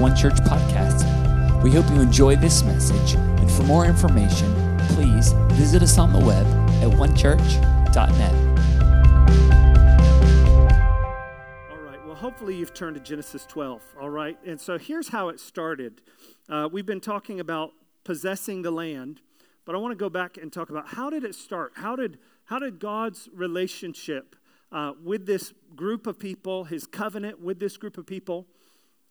One 0.00 0.16
Church 0.16 0.36
podcast. 0.36 1.62
We 1.62 1.72
hope 1.72 1.86
you 1.90 2.00
enjoy 2.00 2.34
this 2.34 2.62
message, 2.62 3.16
and 3.16 3.50
for 3.50 3.64
more 3.64 3.84
information, 3.84 4.78
please 4.94 5.32
visit 5.52 5.82
us 5.82 5.98
on 5.98 6.10
the 6.10 6.18
web 6.18 6.46
at 6.82 6.90
onechurch.net. 6.96 8.34
All 11.70 11.76
right. 11.76 12.06
Well, 12.06 12.14
hopefully 12.14 12.56
you've 12.56 12.72
turned 12.72 12.94
to 12.96 13.02
Genesis 13.02 13.44
12. 13.44 13.82
All 14.00 14.08
right. 14.08 14.38
And 14.46 14.58
so 14.58 14.78
here's 14.78 15.08
how 15.08 15.28
it 15.28 15.38
started. 15.38 16.00
Uh, 16.48 16.66
we've 16.72 16.86
been 16.86 17.02
talking 17.02 17.38
about 17.38 17.72
possessing 18.02 18.62
the 18.62 18.70
land, 18.70 19.20
but 19.66 19.74
I 19.74 19.78
want 19.78 19.92
to 19.92 20.02
go 20.02 20.08
back 20.08 20.38
and 20.38 20.50
talk 20.50 20.70
about 20.70 20.88
how 20.88 21.10
did 21.10 21.24
it 21.24 21.34
start? 21.34 21.72
How 21.76 21.94
did 21.94 22.18
how 22.46 22.58
did 22.58 22.78
God's 22.78 23.28
relationship 23.34 24.34
uh, 24.72 24.92
with 25.04 25.26
this 25.26 25.52
group 25.76 26.06
of 26.06 26.18
people, 26.18 26.64
His 26.64 26.86
covenant 26.86 27.42
with 27.42 27.60
this 27.60 27.76
group 27.76 27.98
of 27.98 28.06
people, 28.06 28.46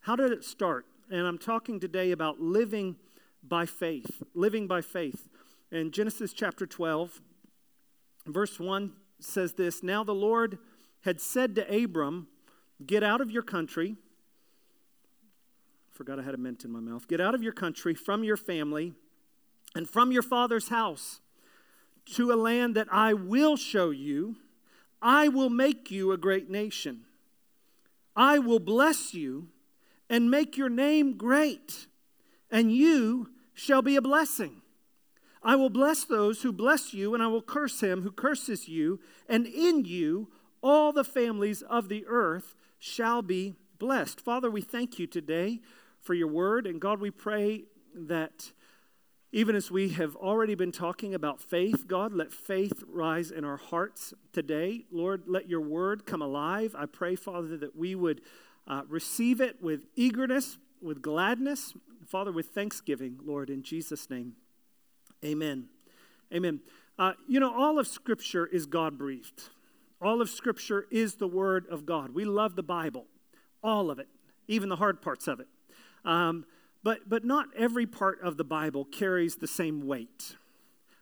how 0.02 0.16
did 0.16 0.32
it 0.32 0.44
start? 0.44 0.86
And 1.12 1.26
I'm 1.26 1.38
talking 1.38 1.80
today 1.80 2.12
about 2.12 2.40
living 2.40 2.96
by 3.44 3.66
faith. 3.66 4.24
Living 4.34 4.68
by 4.68 4.82
faith. 4.82 5.28
In 5.72 5.92
Genesis 5.92 6.34
chapter 6.34 6.66
12, 6.66 7.22
verse 8.26 8.60
1 8.60 8.94
says 9.20 9.54
this 9.54 9.84
Now 9.84 10.04
the 10.04 10.14
Lord 10.14 10.58
had 11.02 11.20
said 11.20 11.56
to 11.56 11.84
Abram, 11.84 12.28
Get 12.86 13.04
out 13.04 13.22
of 13.22 13.30
your 13.30 13.44
country. 13.44 13.96
Forgot 15.92 16.20
I 16.20 16.24
had 16.24 16.34
a 16.34 16.38
mint 16.38 16.64
in 16.64 16.72
my 16.72 16.80
mouth. 16.80 17.08
Get 17.08 17.20
out 17.20 17.36
of 17.36 17.44
your 17.44 17.52
country, 17.52 17.94
from 17.94 18.24
your 18.24 18.38
family, 18.38 18.94
and 19.76 19.90
from 19.90 20.12
your 20.12 20.24
father's 20.24 20.70
house 20.70 21.20
to 22.14 22.32
a 22.32 22.36
land 22.36 22.76
that 22.76 22.88
I 22.92 23.14
will 23.14 23.58
show 23.58 23.90
you. 23.90 24.38
I 25.02 25.28
will 25.28 25.50
make 25.50 25.92
you 25.92 26.12
a 26.12 26.18
great 26.18 26.50
nation. 26.50 27.02
I 28.16 28.40
will 28.40 28.60
bless 28.60 29.14
you 29.14 29.50
and 30.10 30.32
make 30.32 30.58
your 30.58 30.70
name 30.70 31.18
great, 31.18 31.88
and 32.50 32.72
you 32.72 33.30
shall 33.54 33.82
be 33.82 33.96
a 33.96 34.02
blessing. 34.02 34.62
I 35.42 35.56
will 35.56 35.70
bless 35.70 36.04
those 36.04 36.42
who 36.42 36.52
bless 36.52 36.94
you, 36.94 37.14
and 37.14 37.24
I 37.24 37.28
will 37.28 37.42
curse 37.42 37.82
him 37.82 38.02
who 38.02 38.12
curses 38.12 38.68
you, 38.68 39.00
and 39.28 39.46
in 39.46 39.86
you 39.86 40.30
all 40.62 40.92
the 40.92 41.04
families 41.04 41.62
of 41.62 41.88
the 41.88 42.06
earth 42.08 42.56
shall 42.78 43.22
be 43.22 43.56
blessed. 43.78 44.20
Father, 44.20 44.52
we 44.52 44.62
thank 44.62 45.00
you 45.00 45.08
today 45.08 45.60
for 46.02 46.14
your 46.14 46.28
word, 46.28 46.66
and 46.68 46.82
God, 46.82 47.00
we 47.00 47.12
pray 47.12 47.64
that 47.94 48.52
even 49.32 49.56
as 49.56 49.70
we 49.70 49.90
have 49.90 50.16
already 50.16 50.56
been 50.56 50.72
talking 50.72 51.14
about 51.14 51.40
faith, 51.40 51.88
God, 51.88 52.14
let 52.14 52.34
faith 52.34 52.84
rise 52.88 53.30
in 53.30 53.46
our 53.46 53.58
hearts 53.58 54.14
today. 54.34 54.86
Lord, 54.92 55.24
let 55.28 55.48
your 55.48 55.62
word 55.62 56.06
come 56.06 56.22
alive. 56.22 56.76
I 56.78 56.88
pray, 56.88 57.16
Father, 57.16 57.56
that 57.58 57.76
we 57.76 57.94
would 57.94 58.22
uh, 58.70 58.84
receive 58.88 59.42
it 59.42 59.62
with 59.62 59.88
eagerness, 59.96 60.58
with 60.82 61.02
gladness. 61.02 61.74
Father, 62.08 62.32
with 62.32 62.48
thanksgiving, 62.48 63.20
Lord, 63.24 63.50
in 63.50 63.64
Jesus' 63.64 64.10
name. 64.10 64.34
Amen. 65.24 65.66
Amen. 66.34 66.62
Uh, 66.98 67.14
you 67.28 67.40
know, 67.40 67.54
all 67.54 67.80
of 67.80 67.88
Scripture 67.88 68.46
is 68.46 68.66
God 68.66 68.98
breathed. 68.98 69.50
All 70.02 70.22
of 70.22 70.30
Scripture 70.30 70.86
is 70.92 71.16
the 71.16 71.28
Word 71.28 71.66
of 71.70 71.86
God. 71.86 72.14
We 72.14 72.26
love 72.26 72.56
the 72.56 72.64
Bible, 72.64 73.06
all 73.64 73.92
of 73.92 74.00
it, 74.00 74.08
even 74.48 74.70
the 74.70 74.78
hard 74.78 75.02
parts 75.02 75.28
of 75.28 75.40
it. 75.40 75.48
Um, 76.06 76.46
but, 76.84 77.10
but 77.10 77.26
not 77.26 77.48
every 77.58 77.86
part 77.86 78.22
of 78.22 78.38
the 78.38 78.44
Bible 78.44 78.86
carries 78.86 79.36
the 79.36 79.48
same 79.48 79.86
weight. 79.86 80.36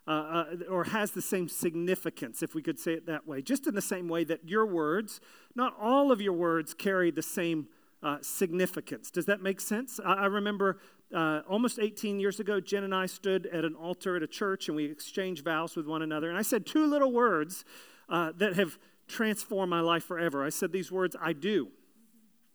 Uh, 0.08 0.12
uh, 0.12 0.46
or 0.70 0.86
has 0.86 1.12
the 1.12 1.22
same 1.22 1.50
significance, 1.50 2.42
if 2.42 2.56
we 2.56 2.62
could 2.62 2.80
say 2.80 2.94
it 2.94 3.06
that 3.06 3.28
way. 3.28 3.42
Just 3.42 3.68
in 3.68 3.76
the 3.76 3.82
same 3.82 4.08
way 4.08 4.24
that 4.24 4.48
your 4.48 4.66
words, 4.66 5.20
not 5.54 5.76
all 5.78 6.14
of 6.14 6.22
your 6.22 6.32
words 6.32 6.74
carry 6.74 7.12
the 7.12 7.22
same 7.22 7.68
uh, 8.02 8.18
significance. 8.22 9.12
Does 9.12 9.26
that 9.26 9.42
make 9.42 9.60
sense? 9.60 10.00
I, 10.00 10.14
I 10.14 10.26
remember 10.28 10.80
uh, 11.14 11.42
almost 11.50 11.80
18 11.80 12.22
years 12.22 12.40
ago, 12.40 12.62
Jen 12.62 12.84
and 12.84 12.96
I 12.96 13.06
stood 13.06 13.48
at 13.48 13.66
an 13.66 13.76
altar 13.76 14.16
at 14.16 14.24
a 14.24 14.28
church 14.28 14.68
and 14.68 14.78
we 14.78 14.86
exchanged 14.86 15.44
vows 15.44 15.76
with 15.76 15.88
one 15.88 16.02
another. 16.02 16.30
And 16.30 16.38
I 16.38 16.42
said 16.42 16.66
two 16.66 16.86
little 16.86 17.12
words 17.12 17.66
uh, 18.08 18.32
that 18.38 18.56
have 18.56 18.78
transformed 19.08 19.70
my 19.70 19.82
life 19.82 20.04
forever. 20.04 20.44
I 20.44 20.50
said 20.50 20.72
these 20.72 20.92
words, 20.92 21.16
I 21.20 21.34
do. 21.34 21.70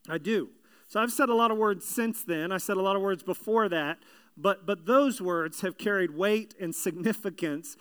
I 0.09 0.19
do. 0.19 0.51
So 0.89 1.01
I've 1.01 1.13
said 1.13 1.29
a 1.29 1.35
lot 1.35 1.51
of 1.51 1.57
words 1.57 1.87
since 1.87 2.23
then. 2.23 2.53
I 2.53 2.59
said 2.59 2.77
a 2.77 2.83
lot 2.83 2.97
of 2.97 3.03
words 3.03 3.23
before 3.23 3.69
that. 3.71 3.99
But, 4.37 4.67
but 4.67 4.87
those 4.87 5.21
words 5.21 5.61
have 5.61 5.77
carried 5.79 6.17
weight 6.17 6.55
and 6.61 6.75
significance 6.75 7.77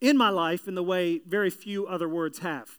in 0.00 0.16
my 0.16 0.28
life 0.28 0.68
in 0.68 0.74
the 0.74 0.82
way 0.82 1.20
very 1.26 1.50
few 1.50 1.86
other 1.86 2.08
words 2.08 2.40
have. 2.40 2.78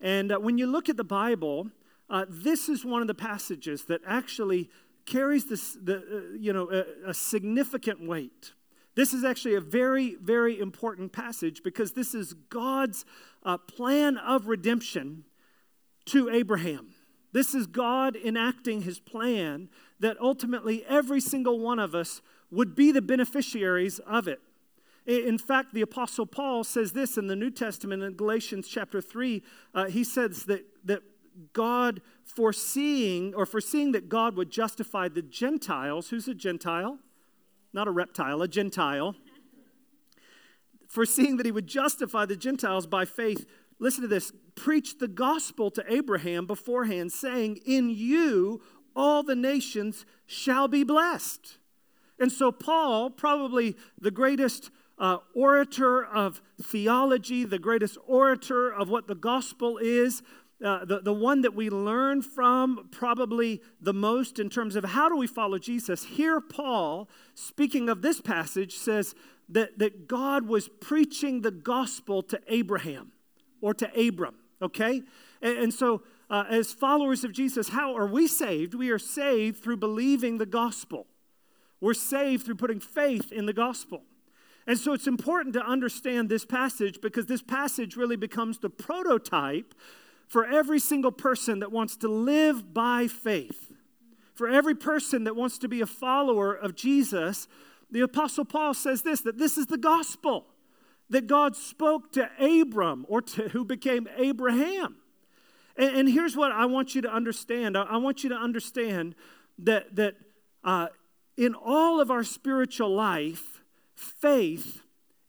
And 0.00 0.32
uh, 0.32 0.38
when 0.38 0.58
you 0.58 0.66
look 0.66 0.88
at 0.88 0.96
the 0.96 1.04
Bible, 1.04 1.68
uh, 2.08 2.24
this 2.28 2.68
is 2.68 2.84
one 2.84 3.02
of 3.02 3.08
the 3.08 3.14
passages 3.14 3.84
that 3.84 4.00
actually 4.06 4.70
carries 5.06 5.46
this, 5.46 5.76
the, 5.82 5.96
uh, 5.98 6.36
you 6.38 6.52
know, 6.52 6.70
a, 6.70 7.10
a 7.10 7.14
significant 7.14 8.06
weight. 8.06 8.52
This 8.94 9.12
is 9.12 9.24
actually 9.24 9.54
a 9.54 9.60
very, 9.60 10.16
very 10.20 10.58
important 10.58 11.12
passage 11.12 11.62
because 11.62 11.92
this 11.92 12.14
is 12.14 12.32
God's 12.32 13.04
uh, 13.42 13.58
plan 13.58 14.16
of 14.16 14.46
redemption 14.46 15.24
to 16.06 16.30
Abraham. 16.30 16.94
This 17.32 17.54
is 17.54 17.66
God 17.66 18.16
enacting 18.16 18.82
his 18.82 19.00
plan 19.00 19.68
that 19.98 20.16
ultimately 20.20 20.84
every 20.88 21.20
single 21.20 21.58
one 21.58 21.80
of 21.80 21.94
us 21.94 22.22
would 22.54 22.74
be 22.74 22.92
the 22.92 23.02
beneficiaries 23.02 23.98
of 24.00 24.28
it. 24.28 24.40
In 25.06 25.36
fact, 25.36 25.74
the 25.74 25.82
Apostle 25.82 26.24
Paul 26.24 26.64
says 26.64 26.92
this 26.92 27.18
in 27.18 27.26
the 27.26 27.36
New 27.36 27.50
Testament 27.50 28.02
in 28.02 28.14
Galatians 28.14 28.68
chapter 28.68 29.02
3. 29.02 29.42
Uh, 29.74 29.84
he 29.86 30.02
says 30.02 30.44
that, 30.44 30.64
that 30.84 31.02
God 31.52 32.00
foreseeing, 32.24 33.34
or 33.34 33.44
foreseeing 33.44 33.92
that 33.92 34.08
God 34.08 34.36
would 34.36 34.50
justify 34.50 35.08
the 35.08 35.20
Gentiles. 35.20 36.08
Who's 36.08 36.26
a 36.26 36.34
Gentile? 36.34 36.98
Not 37.74 37.86
a 37.86 37.90
reptile, 37.90 38.40
a 38.40 38.48
Gentile. 38.48 39.14
foreseeing 40.88 41.36
that 41.36 41.44
he 41.44 41.52
would 41.52 41.66
justify 41.66 42.24
the 42.24 42.36
Gentiles 42.36 42.86
by 42.86 43.04
faith. 43.04 43.44
Listen 43.78 44.02
to 44.02 44.08
this 44.08 44.32
preach 44.54 44.98
the 44.98 45.08
gospel 45.08 45.70
to 45.72 45.84
Abraham 45.92 46.46
beforehand, 46.46 47.12
saying, 47.12 47.58
In 47.66 47.90
you 47.90 48.62
all 48.96 49.22
the 49.22 49.34
nations 49.34 50.06
shall 50.24 50.68
be 50.68 50.84
blessed. 50.84 51.58
And 52.18 52.30
so, 52.30 52.52
Paul, 52.52 53.10
probably 53.10 53.76
the 54.00 54.10
greatest 54.10 54.70
uh, 54.98 55.18
orator 55.34 56.04
of 56.04 56.40
theology, 56.62 57.44
the 57.44 57.58
greatest 57.58 57.98
orator 58.06 58.72
of 58.72 58.88
what 58.88 59.08
the 59.08 59.14
gospel 59.14 59.78
is, 59.78 60.22
uh, 60.64 60.84
the, 60.84 61.00
the 61.00 61.12
one 61.12 61.42
that 61.42 61.54
we 61.54 61.68
learn 61.68 62.22
from 62.22 62.88
probably 62.92 63.60
the 63.80 63.92
most 63.92 64.38
in 64.38 64.48
terms 64.48 64.76
of 64.76 64.84
how 64.84 65.08
do 65.08 65.16
we 65.16 65.26
follow 65.26 65.58
Jesus. 65.58 66.04
Here, 66.04 66.40
Paul, 66.40 67.08
speaking 67.34 67.88
of 67.88 68.02
this 68.02 68.20
passage, 68.20 68.76
says 68.76 69.14
that, 69.48 69.78
that 69.78 70.06
God 70.06 70.46
was 70.46 70.68
preaching 70.80 71.42
the 71.42 71.50
gospel 71.50 72.22
to 72.22 72.40
Abraham 72.46 73.12
or 73.60 73.74
to 73.74 73.90
Abram, 74.08 74.36
okay? 74.62 75.02
And, 75.42 75.58
and 75.58 75.74
so, 75.74 76.02
uh, 76.30 76.44
as 76.48 76.72
followers 76.72 77.24
of 77.24 77.32
Jesus, 77.32 77.68
how 77.68 77.94
are 77.96 78.06
we 78.06 78.26
saved? 78.26 78.74
We 78.74 78.90
are 78.90 78.98
saved 78.98 79.62
through 79.62 79.76
believing 79.78 80.38
the 80.38 80.46
gospel. 80.46 81.06
We're 81.84 81.92
saved 81.92 82.46
through 82.46 82.54
putting 82.54 82.80
faith 82.80 83.30
in 83.30 83.44
the 83.44 83.52
gospel. 83.52 84.04
And 84.66 84.78
so 84.78 84.94
it's 84.94 85.06
important 85.06 85.52
to 85.52 85.60
understand 85.60 86.30
this 86.30 86.46
passage 86.46 87.02
because 87.02 87.26
this 87.26 87.42
passage 87.42 87.94
really 87.94 88.16
becomes 88.16 88.56
the 88.56 88.70
prototype 88.70 89.74
for 90.26 90.46
every 90.46 90.78
single 90.78 91.12
person 91.12 91.58
that 91.58 91.70
wants 91.70 91.98
to 91.98 92.08
live 92.08 92.72
by 92.72 93.06
faith. 93.06 93.70
For 94.32 94.48
every 94.48 94.74
person 94.74 95.24
that 95.24 95.36
wants 95.36 95.58
to 95.58 95.68
be 95.68 95.82
a 95.82 95.86
follower 95.86 96.54
of 96.54 96.74
Jesus, 96.74 97.48
the 97.90 98.00
Apostle 98.00 98.46
Paul 98.46 98.72
says 98.72 99.02
this 99.02 99.20
that 99.20 99.36
this 99.36 99.58
is 99.58 99.66
the 99.66 99.76
gospel 99.76 100.46
that 101.10 101.26
God 101.26 101.54
spoke 101.54 102.12
to 102.12 102.30
Abram 102.40 103.04
or 103.10 103.20
to 103.20 103.50
who 103.50 103.62
became 103.62 104.08
Abraham. 104.16 104.96
And, 105.76 105.94
and 105.98 106.08
here's 106.08 106.34
what 106.34 106.50
I 106.50 106.64
want 106.64 106.94
you 106.94 107.02
to 107.02 107.12
understand 107.12 107.76
I, 107.76 107.82
I 107.82 107.98
want 107.98 108.24
you 108.24 108.30
to 108.30 108.36
understand 108.36 109.14
that, 109.58 109.94
that 109.96 110.14
uh, 110.64 110.86
in 111.36 111.54
all 111.54 112.00
of 112.00 112.10
our 112.10 112.24
spiritual 112.24 112.94
life, 112.94 113.60
faith 113.94 114.82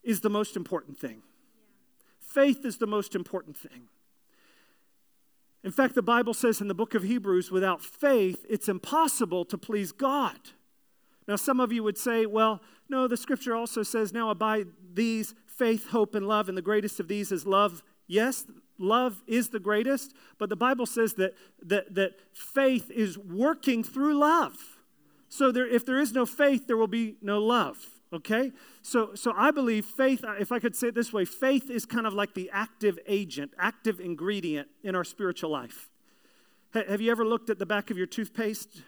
is 0.04 0.22
the 0.22 0.30
most 0.30 0.56
important 0.56 0.98
thing. 0.98 1.22
Faith 2.20 2.66
is 2.66 2.78
the 2.78 2.88
most 2.88 3.16
important 3.16 3.58
thing. 3.58 3.88
In 5.64 5.72
fact, 5.72 5.96
the 5.96 6.04
Bible 6.04 6.36
says 6.36 6.62
in 6.62 6.68
the 6.68 6.76
book 6.76 6.94
of 6.94 7.02
Hebrews, 7.02 7.50
without 7.50 7.82
faith, 7.82 8.46
it's 8.48 8.70
impossible 8.70 9.46
to 9.46 9.58
please 9.58 9.92
God. 9.92 10.38
Now, 11.28 11.38
some 11.38 11.60
of 11.60 11.72
you 11.72 11.82
would 11.82 11.98
say, 11.98 12.28
well, 12.28 12.62
no, 12.88 13.08
the 13.08 13.18
scripture 13.18 13.56
also 13.56 13.82
says, 13.82 14.14
now 14.14 14.30
abide 14.30 14.68
these 14.94 15.34
faith, 15.48 15.88
hope, 15.88 16.14
and 16.14 16.28
love, 16.28 16.50
and 16.50 16.58
the 16.58 16.62
greatest 16.62 17.00
of 17.00 17.08
these 17.08 17.32
is 17.32 17.48
love. 17.48 17.82
Yes, 18.06 18.46
love 18.78 19.24
is 19.26 19.50
the 19.50 19.60
greatest, 19.60 20.14
but 20.38 20.50
the 20.50 20.56
Bible 20.56 20.86
says 20.86 21.16
that, 21.16 21.34
that, 21.64 21.96
that 21.96 22.12
faith 22.32 22.92
is 22.92 23.18
working 23.18 23.84
through 23.84 24.20
love. 24.20 24.75
So 25.30 25.52
there, 25.52 25.68
if 25.68 25.86
there 25.86 26.00
is 26.00 26.14
no 26.14 26.26
faith, 26.26 26.68
there 26.68 26.78
will 26.78 26.88
be 26.88 27.16
no 27.22 27.40
love. 27.40 27.78
Okay? 28.14 28.52
So, 28.82 29.16
so 29.16 29.34
I 29.36 29.52
believe 29.52 29.86
faith, 29.86 30.24
if 30.40 30.52
I 30.52 30.60
could 30.60 30.76
say 30.76 30.88
it 30.90 30.96
this 30.96 31.12
way, 31.12 31.26
faith 31.26 31.70
is 31.70 31.86
kind 31.86 32.08
of 32.08 32.14
like 32.14 32.34
the 32.34 32.50
active 32.54 33.00
agent, 33.08 33.52
active 33.58 34.00
ingredient 34.00 34.70
in 34.84 34.96
our 34.96 35.04
spiritual 35.04 35.50
life. 35.50 35.90
Have 36.74 37.02
you 37.02 37.12
ever 37.12 37.26
looked 37.26 37.50
at 37.50 37.60
the 37.60 37.66
back 37.66 37.90
of 37.90 37.98
your 37.98 38.08
toothpaste? 38.08 38.82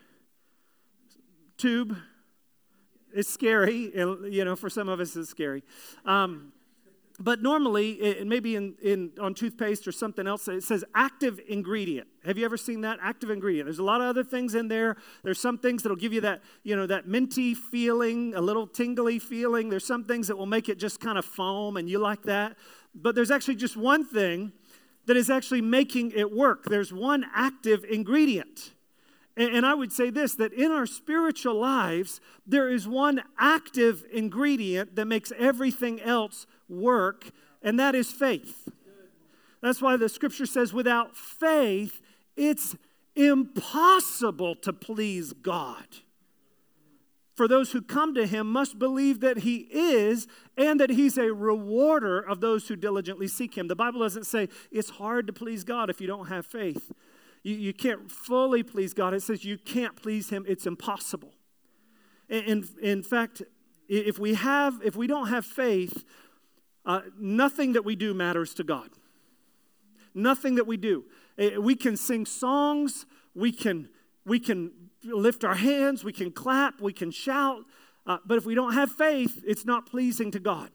tube. 1.58 1.98
It's 3.14 3.30
scary, 3.30 3.92
you 3.96 4.46
know, 4.46 4.56
for 4.56 4.70
some 4.70 4.90
of 4.90 5.00
us, 5.00 5.16
it's 5.16 5.30
scary. 5.30 5.64
Um, 6.06 6.54
but 7.20 7.42
normally, 7.42 8.00
eh, 8.00 8.06
it, 8.20 8.28
maybe 8.28 8.56
in, 8.56 8.76
in, 8.82 9.12
on 9.20 9.34
toothpaste 9.34 9.88
or 9.88 9.92
something 9.92 10.28
else, 10.28 10.48
it 10.48 10.64
says 10.64 10.84
active 10.94 11.40
ingredient. 11.48 12.08
Have 12.24 12.38
you 12.38 12.46
ever 12.46 12.58
seen 12.58 12.82
that? 12.82 13.00
Active 13.02 13.32
ingredient. 13.32 13.66
There's 13.66 13.80
a 13.80 13.84
lot 13.84 14.02
of 14.02 14.08
other 14.08 14.24
things 14.24 14.54
in 14.54 14.68
there. 14.68 14.98
There's 15.24 15.40
some 15.40 15.58
things 15.58 15.82
that'll 15.82 15.98
give 15.98 16.14
you 16.14 16.22
that, 16.22 16.42
you 16.64 16.76
know, 16.76 16.86
that 16.86 17.08
minty 17.08 17.56
feeling, 17.56 18.36
a 18.36 18.42
little 18.42 18.68
tingly 18.68 19.18
feeling. 19.18 19.70
There's 19.70 19.86
some 19.86 20.04
things 20.04 20.28
that 20.28 20.38
will 20.38 20.46
make 20.46 20.70
it 20.70 20.78
just 20.78 21.00
kind 21.00 21.18
of 21.18 21.26
foam, 21.26 21.76
and 21.78 21.90
you 21.90 21.98
like 21.98 22.22
that. 22.24 22.56
But 22.94 23.16
there's 23.16 23.32
actually 23.32 23.56
just 23.56 23.76
one 23.76 24.06
thing 24.06 24.52
that 25.08 25.18
is 25.18 25.30
actually 25.30 25.62
making 25.62 26.12
it 26.12 26.32
work. 26.32 26.66
There's 26.66 26.94
one 26.94 27.26
active 27.34 27.84
ingredient. 27.90 28.74
And 29.36 29.68
I 29.68 29.76
would 29.76 29.92
say 29.92 30.10
this 30.10 30.34
that 30.36 30.52
in 30.52 30.72
our 30.72 30.88
spiritual 30.88 31.56
lives, 31.60 32.20
there 32.46 32.70
is 32.70 32.88
one 32.88 33.22
active 33.38 34.04
ingredient 34.12 34.96
that 34.96 35.06
makes 35.06 35.32
everything 35.38 36.02
else 36.02 36.48
work, 36.70 37.32
and 37.62 37.80
that 37.80 37.96
is 37.96 38.12
faith. 38.12 38.70
That's 39.62 39.82
why 39.82 39.98
the 39.98 40.10
scripture 40.10 40.46
says, 40.46 40.74
without 40.74 41.16
faith, 41.16 42.02
it's 42.36 42.76
impossible 43.16 44.56
to 44.56 44.72
please 44.72 45.34
God. 45.34 45.86
For 47.36 47.48
those 47.48 47.72
who 47.72 47.82
come 47.82 48.16
to 48.16 48.26
him 48.26 48.52
must 48.52 48.80
believe 48.80 49.20
that 49.20 49.40
he 49.40 49.68
is 49.72 50.28
and 50.58 50.80
that 50.80 50.90
he's 50.90 51.18
a 51.18 51.32
rewarder 51.34 52.20
of 52.20 52.42
those 52.42 52.68
who 52.68 52.76
diligently 52.76 53.28
seek 53.28 53.56
him. 53.56 53.68
The 53.68 53.76
Bible 53.76 54.00
doesn't 54.00 54.26
say 54.26 54.50
it's 54.72 54.90
hard 54.90 55.28
to 55.28 55.34
please 55.34 55.64
God 55.64 55.92
if 55.92 56.02
you 56.02 56.08
don't 56.08 56.28
have 56.30 56.48
faith. 56.48 56.92
You, 57.44 57.56
you 57.56 57.74
can't 57.74 58.12
fully 58.12 58.64
please 58.64 58.96
God. 58.96 59.14
It 59.14 59.22
says 59.22 59.46
you 59.46 59.60
can't 59.60 59.96
please 59.96 60.32
him, 60.32 60.46
it's 60.48 60.66
impossible. 60.66 61.34
In, 62.28 62.68
in 62.82 63.04
fact, 63.04 63.44
if 63.88 64.18
we 64.20 64.34
have 64.34 64.82
if 64.84 64.96
we 64.96 65.08
don't 65.08 65.28
have 65.28 65.46
faith, 65.46 66.04
uh, 66.88 67.02
nothing 67.20 67.74
that 67.74 67.86
we 67.86 67.96
do 67.96 68.14
matters 68.14 68.54
to 68.56 68.64
God. 68.64 68.90
Nothing 70.16 70.56
that 70.56 70.66
we 70.66 70.78
do. 70.78 71.04
Eh, 71.38 71.58
we 71.58 71.76
can 71.76 71.96
sing 71.98 72.26
songs, 72.26 73.06
we 73.36 73.52
can, 73.52 73.90
we 74.26 74.40
can 74.40 74.72
lift 75.04 75.44
our 75.44 75.56
hands, 75.56 76.04
we 76.04 76.14
can 76.14 76.32
clap, 76.32 76.82
we 76.82 76.94
can 76.94 77.12
shout, 77.12 77.66
uh, 78.08 78.18
but 78.26 78.38
if 78.38 78.46
we 78.46 78.56
don't 78.56 78.74
have 78.74 78.90
faith, 78.92 79.44
it's 79.46 79.66
not 79.66 79.86
pleasing 79.86 80.32
to 80.32 80.40
God. 80.40 80.72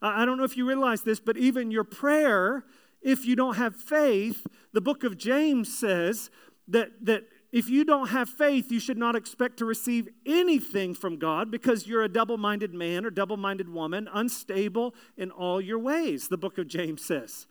I 0.00 0.24
don't 0.24 0.38
know 0.38 0.44
if 0.44 0.56
you 0.56 0.66
realize 0.66 1.02
this, 1.02 1.18
but 1.18 1.36
even 1.36 1.72
your 1.72 1.82
prayer, 1.82 2.64
if 3.02 3.26
you 3.26 3.34
don't 3.34 3.56
have 3.56 3.74
faith, 3.74 4.46
the 4.72 4.80
book 4.80 5.02
of 5.02 5.18
James 5.18 5.76
says 5.76 6.30
that, 6.68 6.90
that 7.04 7.24
if 7.50 7.70
you 7.70 7.84
don't 7.84 8.08
have 8.08 8.28
faith, 8.28 8.70
you 8.70 8.78
should 8.78 8.98
not 8.98 9.16
expect 9.16 9.56
to 9.58 9.64
receive 9.64 10.08
anything 10.26 10.94
from 10.94 11.18
God 11.18 11.50
because 11.50 11.86
you're 11.86 12.02
a 12.02 12.08
double 12.08 12.36
minded 12.36 12.74
man 12.74 13.06
or 13.06 13.10
double 13.10 13.38
minded 13.38 13.68
woman, 13.68 14.08
unstable 14.12 14.94
in 15.16 15.30
all 15.30 15.60
your 15.60 15.78
ways, 15.78 16.28
the 16.28 16.36
book 16.36 16.58
of 16.58 16.68
James 16.68 17.04
says. 17.04 17.46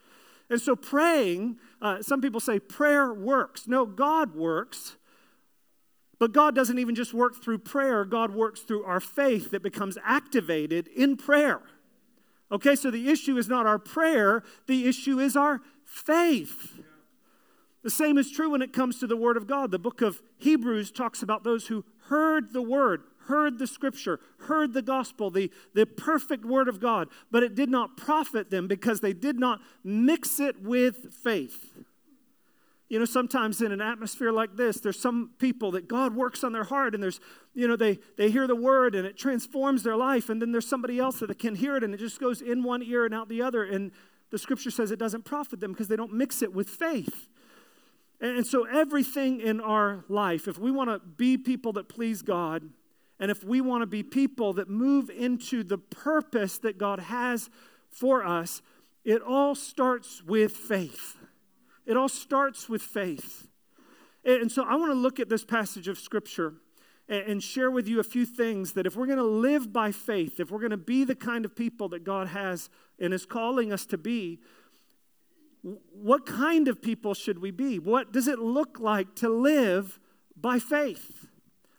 And 0.49 0.61
so, 0.61 0.75
praying, 0.75 1.57
uh, 1.81 2.01
some 2.01 2.21
people 2.21 2.39
say 2.39 2.59
prayer 2.59 3.13
works. 3.13 3.67
No, 3.67 3.85
God 3.85 4.35
works. 4.35 4.97
But 6.19 6.31
God 6.31 6.55
doesn't 6.55 6.79
even 6.79 6.95
just 6.95 7.13
work 7.13 7.43
through 7.43 7.59
prayer, 7.59 8.03
God 8.05 8.33
works 8.33 8.61
through 8.61 8.83
our 8.83 8.99
faith 8.99 9.51
that 9.51 9.61
becomes 9.61 9.97
activated 10.03 10.87
in 10.87 11.15
prayer. 11.15 11.61
Okay, 12.51 12.75
so 12.75 12.89
the 12.89 13.09
issue 13.09 13.37
is 13.37 13.49
not 13.49 13.65
our 13.65 13.77
prayer, 13.77 14.43
the 14.67 14.87
issue 14.87 15.19
is 15.19 15.35
our 15.35 15.61
faith. 15.83 16.79
The 17.87 17.91
same 17.91 18.17
is 18.17 18.29
true 18.29 18.49
when 18.49 18.61
it 18.61 18.73
comes 18.73 18.99
to 18.99 19.07
the 19.07 19.15
Word 19.15 19.37
of 19.37 19.47
God. 19.47 19.71
The 19.71 19.79
book 19.79 20.01
of 20.01 20.21
Hebrews 20.39 20.91
talks 20.91 21.23
about 21.23 21.45
those 21.45 21.67
who 21.67 21.85
heard 22.09 22.51
the 22.51 22.61
Word, 22.61 23.03
heard 23.27 23.59
the 23.59 23.65
Scripture, 23.65 24.19
heard 24.39 24.73
the 24.73 24.81
gospel, 24.81 25.31
the, 25.31 25.49
the 25.73 25.85
perfect 25.85 26.43
Word 26.43 26.67
of 26.67 26.81
God, 26.81 27.07
but 27.31 27.43
it 27.43 27.55
did 27.55 27.69
not 27.69 27.95
profit 27.95 28.49
them 28.49 28.67
because 28.67 28.99
they 28.99 29.13
did 29.13 29.39
not 29.39 29.61
mix 29.85 30.41
it 30.41 30.61
with 30.61 31.13
faith. 31.13 31.71
You 32.89 32.99
know, 32.99 33.05
sometimes 33.05 33.61
in 33.61 33.71
an 33.71 33.79
atmosphere 33.79 34.33
like 34.33 34.57
this, 34.57 34.81
there's 34.81 34.99
some 34.99 35.31
people 35.39 35.71
that 35.71 35.87
God 35.87 36.13
works 36.13 36.43
on 36.43 36.51
their 36.51 36.65
heart 36.65 36.93
and 36.93 37.01
there's, 37.01 37.21
you 37.53 37.69
know, 37.69 37.77
they, 37.77 37.99
they 38.17 38.29
hear 38.29 38.47
the 38.47 38.55
word 38.57 38.95
and 38.95 39.07
it 39.07 39.15
transforms 39.15 39.83
their 39.83 39.95
life. 39.95 40.29
And 40.29 40.41
then 40.41 40.51
there's 40.51 40.67
somebody 40.67 40.99
else 40.99 41.21
that 41.21 41.39
can 41.39 41.55
hear 41.55 41.77
it 41.77 41.85
and 41.85 41.93
it 41.93 42.01
just 42.01 42.19
goes 42.19 42.41
in 42.41 42.63
one 42.63 42.83
ear 42.83 43.05
and 43.05 43.13
out 43.13 43.29
the 43.29 43.41
other. 43.41 43.63
And 43.63 43.93
the 44.29 44.37
scripture 44.37 44.71
says 44.71 44.91
it 44.91 44.99
doesn't 44.99 45.23
profit 45.23 45.61
them 45.61 45.71
because 45.71 45.87
they 45.87 45.95
don't 45.95 46.11
mix 46.11 46.41
it 46.41 46.51
with 46.51 46.67
faith. 46.67 47.29
And 48.19 48.47
so, 48.47 48.65
everything 48.65 49.39
in 49.41 49.61
our 49.61 50.03
life, 50.09 50.47
if 50.47 50.57
we 50.57 50.71
want 50.71 50.89
to 50.89 50.99
be 50.99 51.37
people 51.37 51.73
that 51.73 51.87
please 51.87 52.23
God, 52.23 52.63
and 53.19 53.29
if 53.29 53.43
we 53.43 53.61
want 53.61 53.83
to 53.83 53.87
be 53.87 54.01
people 54.01 54.53
that 54.53 54.69
move 54.69 55.09
into 55.09 55.63
the 55.63 55.77
purpose 55.77 56.57
that 56.59 56.77
God 56.77 56.99
has 56.99 57.49
for 57.91 58.25
us, 58.25 58.61
it 59.05 59.21
all 59.21 59.53
starts 59.53 60.23
with 60.23 60.51
faith. 60.51 61.15
It 61.85 61.95
all 61.95 62.09
starts 62.09 62.67
with 62.67 62.81
faith. 62.81 63.47
And 64.25 64.51
so, 64.51 64.63
I 64.63 64.75
want 64.75 64.91
to 64.91 64.97
look 64.97 65.19
at 65.19 65.29
this 65.29 65.45
passage 65.45 65.87
of 65.87 65.99
Scripture 65.99 66.55
and 67.07 67.41
share 67.41 67.71
with 67.71 67.87
you 67.87 67.99
a 67.99 68.03
few 68.03 68.25
things 68.25 68.73
that 68.73 68.85
if 68.85 68.95
we're 68.95 69.05
going 69.05 69.17
to 69.17 69.23
live 69.23 69.71
by 69.71 69.91
faith, 69.91 70.39
if 70.39 70.51
we're 70.51 70.59
going 70.59 70.71
to 70.71 70.77
be 70.77 71.03
the 71.03 71.15
kind 71.15 71.45
of 71.45 71.55
people 71.55 71.87
that 71.89 72.03
God 72.03 72.27
has 72.27 72.69
and 72.99 73.13
is 73.13 73.25
calling 73.25 73.71
us 73.71 73.85
to 73.85 73.97
be, 73.97 74.39
what 75.91 76.25
kind 76.25 76.67
of 76.67 76.81
people 76.81 77.13
should 77.13 77.39
we 77.39 77.51
be? 77.51 77.79
What 77.79 78.11
does 78.11 78.27
it 78.27 78.39
look 78.39 78.79
like 78.79 79.15
to 79.15 79.29
live 79.29 79.99
by 80.35 80.59
faith? 80.59 81.27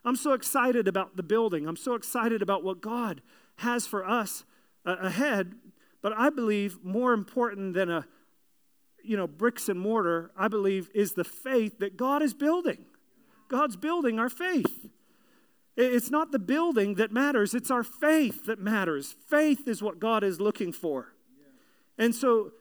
I'm 0.05 0.17
so 0.17 0.33
excited 0.33 0.89
about 0.89 1.17
the 1.17 1.23
building. 1.23 1.67
I'm 1.67 1.77
so 1.77 1.95
excited 1.95 2.43
about 2.43 2.65
what 2.65 2.81
God 2.81 3.23
has 3.57 3.87
for 3.87 4.07
us 4.07 4.45
uh, 4.85 4.97
ahead. 5.01 5.55
But 6.03 6.13
I 6.17 6.31
believe 6.31 6.85
more 6.85 7.13
important 7.13 7.75
than 7.75 7.91
a, 7.91 8.07
you 9.03 9.17
know, 9.17 9.27
bricks 9.27 9.69
and 9.69 9.79
mortar, 9.79 10.31
I 10.37 10.49
believe 10.49 10.91
is 10.95 11.13
the 11.13 11.25
faith 11.25 11.79
that 11.79 11.97
God 11.97 12.23
is 12.23 12.35
building. 12.35 12.85
God's 13.49 13.77
building 13.77 14.19
our 14.19 14.29
faith. 14.29 14.87
It's 15.77 16.11
not 16.11 16.33
the 16.33 16.39
building 16.41 16.97
that 16.97 17.13
matters, 17.13 17.55
it's 17.55 17.71
our 17.71 17.85
faith 17.85 18.47
that 18.47 18.59
matters. 18.59 19.15
Faith 19.29 19.69
is 19.69 19.81
what 19.81 20.01
God 20.01 20.25
is 20.25 20.41
looking 20.41 20.73
for. 20.73 21.15
And 21.97 22.15
so 22.15 22.53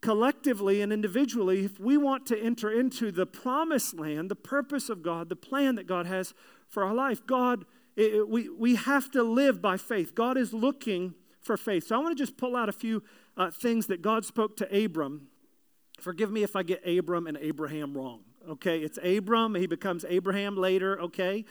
collectively 0.00 0.80
and 0.80 0.92
individually, 0.92 1.64
if 1.64 1.78
we 1.78 1.96
want 1.96 2.26
to 2.26 2.38
enter 2.38 2.70
into 2.70 3.10
the 3.10 3.26
promised 3.26 3.98
land, 3.98 4.30
the 4.30 4.36
purpose 4.36 4.88
of 4.88 5.02
God, 5.02 5.28
the 5.28 5.36
plan 5.36 5.74
that 5.74 5.86
God 5.86 6.06
has 6.06 6.32
for 6.68 6.84
our 6.84 6.94
life, 6.94 7.26
God, 7.26 7.64
it, 7.96 8.28
we, 8.28 8.48
we 8.48 8.76
have 8.76 9.10
to 9.12 9.22
live 9.22 9.60
by 9.60 9.76
faith. 9.76 10.14
God 10.14 10.38
is 10.38 10.52
looking 10.52 11.14
for 11.40 11.56
faith. 11.56 11.86
So 11.86 11.96
I 11.96 11.98
want 11.98 12.16
to 12.16 12.22
just 12.22 12.36
pull 12.36 12.56
out 12.56 12.68
a 12.68 12.72
few 12.72 13.02
uh, 13.36 13.50
things 13.50 13.86
that 13.88 14.02
God 14.02 14.24
spoke 14.24 14.56
to 14.58 14.84
Abram. 14.84 15.28
Forgive 15.98 16.30
me 16.30 16.42
if 16.42 16.56
I 16.56 16.62
get 16.62 16.86
Abram 16.86 17.26
and 17.26 17.36
Abraham 17.38 17.96
wrong. 17.96 18.20
Okay, 18.48 18.78
it's 18.78 18.98
Abram, 19.02 19.54
he 19.54 19.66
becomes 19.66 20.04
Abraham 20.08 20.56
later, 20.56 20.98
okay? 21.02 21.44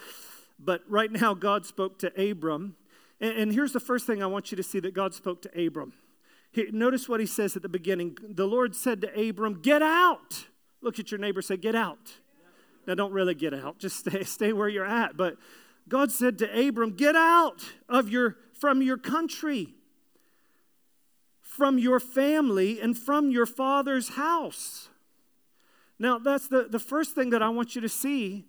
But 0.58 0.82
right 0.90 1.12
now, 1.12 1.36
God 1.36 1.66
spoke 1.66 2.00
to 2.00 2.32
Abram. 2.32 2.76
And, 3.22 3.38
and 3.38 3.54
here's 3.54 3.74
the 3.74 3.80
first 3.80 4.08
thing 4.08 4.24
I 4.24 4.26
want 4.26 4.52
you 4.52 4.58
to 4.58 4.64
see 4.64 4.80
that 4.80 4.94
God 4.94 5.14
spoke 5.14 5.44
to 5.44 5.68
Abram. 5.68 5.94
Notice 6.56 7.08
what 7.08 7.20
he 7.20 7.26
says 7.26 7.56
at 7.56 7.62
the 7.62 7.70
beginning. 7.70 8.18
The 8.28 8.46
Lord 8.46 8.76
said 8.76 9.02
to 9.02 9.30
Abram, 9.30 9.62
Get 9.62 9.82
out. 9.82 10.46
Look 10.82 11.00
at 11.00 11.12
your 11.12 11.20
neighbor, 11.20 11.42
say, 11.42 11.58
Get 11.58 11.76
out. 11.76 12.20
Now, 12.88 12.96
don't 12.96 13.12
really 13.12 13.36
get 13.36 13.54
out, 13.54 13.78
just 13.78 14.00
stay, 14.08 14.24
stay 14.24 14.54
where 14.54 14.68
you're 14.68 14.86
at. 14.86 15.16
But 15.16 15.38
God 15.88 16.12
said 16.12 16.40
to 16.40 16.68
Abram, 16.68 16.96
Get 16.96 17.16
out 17.16 17.64
of 17.88 18.10
your, 18.10 18.38
from 18.54 18.82
your 18.82 18.98
country, 18.98 19.76
from 21.42 21.78
your 21.78 22.00
family, 22.00 22.82
and 22.82 22.98
from 22.98 23.30
your 23.30 23.46
father's 23.46 24.10
house. 24.10 24.90
Now, 26.00 26.18
that's 26.18 26.48
the, 26.48 26.64
the 26.64 26.80
first 26.80 27.14
thing 27.14 27.30
that 27.32 27.44
I 27.44 27.50
want 27.50 27.76
you 27.76 27.82
to 27.82 27.90
see 27.90 28.46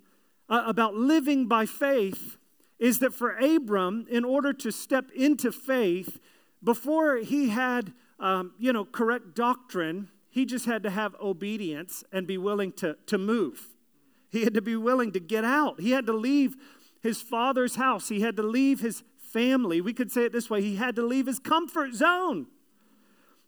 uh, 0.49 0.63
about 0.67 0.95
living 0.95 1.47
by 1.47 1.67
faith 1.67 2.37
is 2.79 3.01
that 3.01 3.13
for 3.13 3.37
Abram, 3.37 4.07
in 4.09 4.25
order 4.25 4.53
to 4.55 4.71
step 4.71 5.11
into 5.15 5.53
faith, 5.53 6.19
before 6.63 7.17
he 7.17 7.49
had, 7.49 7.93
um, 8.19 8.53
you 8.59 8.73
know, 8.73 8.85
correct 8.85 9.35
doctrine, 9.35 10.09
he 10.29 10.45
just 10.45 10.67
had 10.67 10.83
to 10.83 10.91
have 10.91 11.15
obedience 11.21 12.05
and 12.13 12.27
be 12.27 12.39
willing 12.39 12.73
to, 12.73 12.97
to 13.07 13.19
move. 13.19 13.69
He 14.31 14.45
had 14.45 14.55
to 14.55 14.63
be 14.63 14.77
willing 14.77 15.13
to 15.13 15.21
get 15.21 15.45
out. 15.45 15.81
He 15.81 15.91
had 15.91 16.07
to 16.07 16.13
leave 16.13 16.57
his 17.03 17.21
father's 17.21 17.77
house. 17.77 18.09
He 18.09 18.21
had 18.21 18.37
to 18.37 18.43
leave 18.43 18.81
his 18.81 19.03
family. 19.19 19.81
We 19.81 19.93
could 19.93 20.13
say 20.13 20.25
it 20.25 20.33
this 20.33 20.49
way 20.51 20.63
he 20.63 20.77
had 20.77 20.97
to 20.97 21.03
leave 21.03 21.27
his 21.27 21.39
comfort 21.39 21.95
zone. 21.95 22.47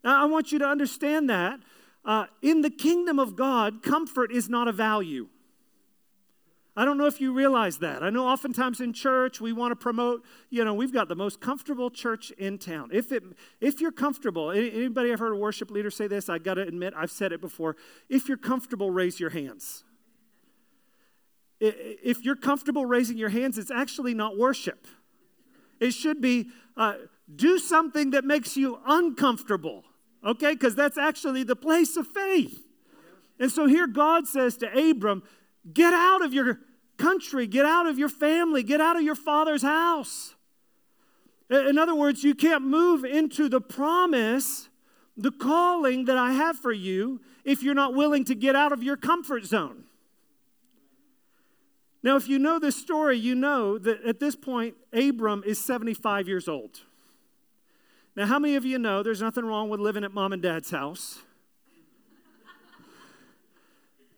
Now, 0.02 0.22
I 0.22 0.26
want 0.26 0.50
you 0.50 0.58
to 0.58 0.66
understand 0.66 1.30
that. 1.30 1.60
Uh, 2.04 2.26
in 2.40 2.62
the 2.62 2.70
kingdom 2.70 3.20
of 3.20 3.36
God, 3.36 3.82
comfort 3.82 4.32
is 4.32 4.48
not 4.48 4.66
a 4.66 4.72
value. 4.72 5.28
I 6.74 6.86
don't 6.86 6.96
know 6.96 7.06
if 7.06 7.20
you 7.20 7.34
realize 7.34 7.78
that. 7.78 8.02
I 8.02 8.08
know 8.08 8.26
oftentimes 8.26 8.80
in 8.80 8.94
church 8.94 9.42
we 9.42 9.52
want 9.52 9.72
to 9.72 9.76
promote, 9.76 10.24
you 10.48 10.64
know, 10.64 10.72
we've 10.72 10.92
got 10.92 11.08
the 11.08 11.14
most 11.14 11.38
comfortable 11.38 11.90
church 11.90 12.30
in 12.32 12.56
town. 12.56 12.88
If 12.92 13.12
it 13.12 13.22
if 13.60 13.80
you're 13.80 13.92
comfortable, 13.92 14.50
anybody 14.50 15.10
ever 15.10 15.26
heard 15.26 15.32
a 15.34 15.36
worship 15.36 15.70
leader 15.70 15.90
say 15.90 16.06
this? 16.06 16.30
I 16.30 16.38
got 16.38 16.54
to 16.54 16.62
admit 16.62 16.94
I've 16.96 17.10
said 17.10 17.32
it 17.32 17.42
before. 17.42 17.76
If 18.08 18.26
you're 18.26 18.38
comfortable, 18.38 18.90
raise 18.90 19.20
your 19.20 19.30
hands. 19.30 19.84
if 21.60 22.24
you're 22.24 22.36
comfortable 22.36 22.86
raising 22.86 23.18
your 23.18 23.28
hands, 23.28 23.58
it's 23.58 23.70
actually 23.70 24.14
not 24.14 24.38
worship. 24.38 24.86
It 25.78 25.92
should 25.92 26.20
be 26.20 26.48
uh, 26.76 26.94
do 27.34 27.58
something 27.58 28.10
that 28.10 28.24
makes 28.24 28.56
you 28.56 28.78
uncomfortable, 28.86 29.84
okay? 30.24 30.52
Because 30.52 30.74
that's 30.74 30.98
actually 30.98 31.44
the 31.44 31.54
place 31.54 31.96
of 31.96 32.06
faith. 32.06 32.64
And 33.38 33.50
so 33.50 33.66
here 33.66 33.86
God 33.86 34.26
says 34.26 34.56
to 34.58 34.90
Abram, 34.90 35.22
get 35.70 35.94
out 35.94 36.22
of 36.22 36.32
your 36.32 36.60
country, 36.98 37.46
get 37.46 37.66
out 37.66 37.86
of 37.86 37.98
your 37.98 38.08
family, 38.08 38.62
get 38.62 38.80
out 38.80 38.96
of 38.96 39.02
your 39.02 39.14
father's 39.14 39.62
house. 39.62 40.34
In 41.50 41.76
other 41.76 41.94
words, 41.94 42.24
you 42.24 42.34
can't 42.34 42.62
move 42.62 43.04
into 43.04 43.48
the 43.48 43.60
promise, 43.60 44.68
the 45.16 45.30
calling 45.30 46.06
that 46.06 46.16
I 46.16 46.32
have 46.32 46.56
for 46.56 46.72
you, 46.72 47.20
if 47.44 47.62
you're 47.62 47.74
not 47.74 47.94
willing 47.94 48.24
to 48.26 48.34
get 48.34 48.56
out 48.56 48.72
of 48.72 48.82
your 48.82 48.96
comfort 48.96 49.44
zone. 49.44 49.84
Now, 52.02 52.16
if 52.16 52.28
you 52.28 52.38
know 52.38 52.58
this 52.58 52.76
story, 52.76 53.16
you 53.16 53.34
know 53.34 53.78
that 53.78 54.02
at 54.04 54.18
this 54.18 54.34
point, 54.34 54.74
Abram 54.92 55.44
is 55.46 55.62
75 55.62 56.26
years 56.26 56.48
old. 56.48 56.80
Now, 58.16 58.26
how 58.26 58.38
many 58.38 58.56
of 58.56 58.64
you 58.64 58.78
know 58.78 59.02
there's 59.02 59.22
nothing 59.22 59.44
wrong 59.44 59.68
with 59.68 59.80
living 59.80 60.04
at 60.04 60.12
mom 60.12 60.32
and 60.32 60.42
dad's 60.42 60.70
house? 60.70 61.20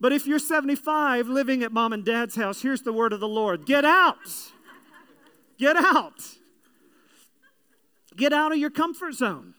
But 0.05 0.13
if 0.13 0.27
you're 0.27 0.39
75 0.39 1.29
living 1.29 1.63
at 1.63 1.73
mom 1.73 1.95
and 1.95 2.05
dad's 2.05 2.37
house, 2.37 2.61
here's 2.61 2.83
the 2.83 2.93
word 2.93 3.15
of 3.15 3.21
the 3.21 3.27
Lord 3.27 3.65
get 3.65 3.87
out. 3.87 4.19
Get 5.57 5.79
out. 5.79 6.21
Get 8.15 8.31
out 8.35 8.53
of 8.53 8.59
your 8.59 8.69
comfort 8.69 9.15
zone. 9.15 9.55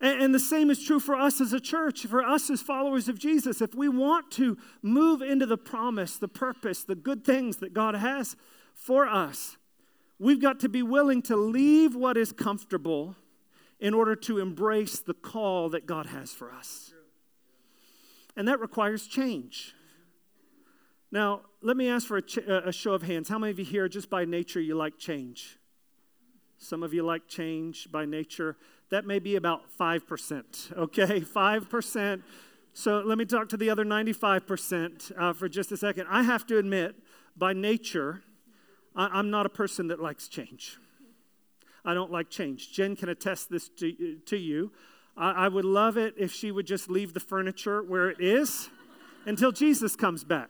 And, 0.00 0.34
the 0.34 0.40
same 0.40 0.70
is 0.70 0.82
true 0.82 0.98
for 0.98 1.14
us 1.14 1.42
as 1.42 1.52
a 1.52 1.60
church, 1.60 2.06
for 2.06 2.22
us 2.22 2.48
as 2.48 2.62
followers 2.62 3.06
of 3.06 3.18
Jesus. 3.18 3.60
If 3.60 3.74
we 3.74 3.90
want 3.90 4.30
to 4.30 4.56
move 4.80 5.20
into 5.20 5.44
the 5.44 5.58
promise, 5.58 6.16
the 6.16 6.26
purpose, 6.26 6.82
the 6.82 6.94
good 6.94 7.22
things 7.22 7.58
that 7.58 7.74
God 7.74 7.96
has 7.96 8.34
for 8.72 9.06
us, 9.06 9.58
we've 10.18 10.40
got 10.40 10.58
to 10.60 10.70
be 10.70 10.82
willing 10.82 11.20
to 11.24 11.36
leave 11.36 11.94
what 11.94 12.16
is 12.16 12.32
comfortable 12.32 13.14
in 13.78 13.92
order 13.92 14.16
to 14.16 14.38
embrace 14.38 15.00
the 15.00 15.12
call 15.12 15.68
that 15.68 15.84
God 15.84 16.06
has 16.06 16.32
for 16.32 16.50
us. 16.50 16.94
And 18.38 18.46
that 18.46 18.60
requires 18.60 19.08
change. 19.08 19.74
Now, 21.10 21.40
let 21.60 21.76
me 21.76 21.88
ask 21.88 22.06
for 22.06 22.18
a, 22.18 22.22
ch- 22.22 22.38
a 22.38 22.70
show 22.70 22.92
of 22.92 23.02
hands. 23.02 23.28
How 23.28 23.36
many 23.36 23.50
of 23.50 23.58
you 23.58 23.64
here, 23.64 23.88
just 23.88 24.08
by 24.08 24.24
nature, 24.24 24.60
you 24.60 24.76
like 24.76 24.96
change? 24.96 25.58
Some 26.56 26.84
of 26.84 26.94
you 26.94 27.02
like 27.02 27.26
change 27.26 27.90
by 27.90 28.04
nature. 28.04 28.56
That 28.90 29.04
may 29.04 29.18
be 29.18 29.34
about 29.34 29.62
5%, 29.76 30.78
okay? 30.78 31.20
5%. 31.20 32.22
So 32.74 33.02
let 33.04 33.18
me 33.18 33.24
talk 33.24 33.48
to 33.48 33.56
the 33.56 33.70
other 33.70 33.84
95% 33.84 35.12
uh, 35.18 35.32
for 35.32 35.48
just 35.48 35.72
a 35.72 35.76
second. 35.76 36.06
I 36.08 36.22
have 36.22 36.46
to 36.46 36.58
admit, 36.58 36.94
by 37.36 37.54
nature, 37.54 38.22
I, 38.94 39.18
am 39.18 39.30
not 39.30 39.46
a 39.46 39.50
person 39.50 39.88
that 39.88 39.98
likes 39.98 40.28
change. 40.28 40.76
I 41.84 41.92
don't 41.92 42.12
like 42.12 42.30
change. 42.30 42.70
Jen 42.70 42.94
can 42.94 43.08
attest 43.08 43.50
this 43.50 43.68
to, 43.80 44.18
to 44.26 44.36
you. 44.36 44.70
I, 45.18 45.32
I 45.32 45.48
would 45.48 45.64
love 45.64 45.96
it 45.96 46.14
if 46.16 46.32
she 46.32 46.50
would 46.50 46.66
just 46.66 46.88
leave 46.88 47.12
the 47.12 47.20
furniture 47.20 47.82
where 47.82 48.08
it 48.08 48.20
is 48.20 48.70
until 49.26 49.52
Jesus 49.52 49.96
comes 49.96 50.24
back. 50.24 50.48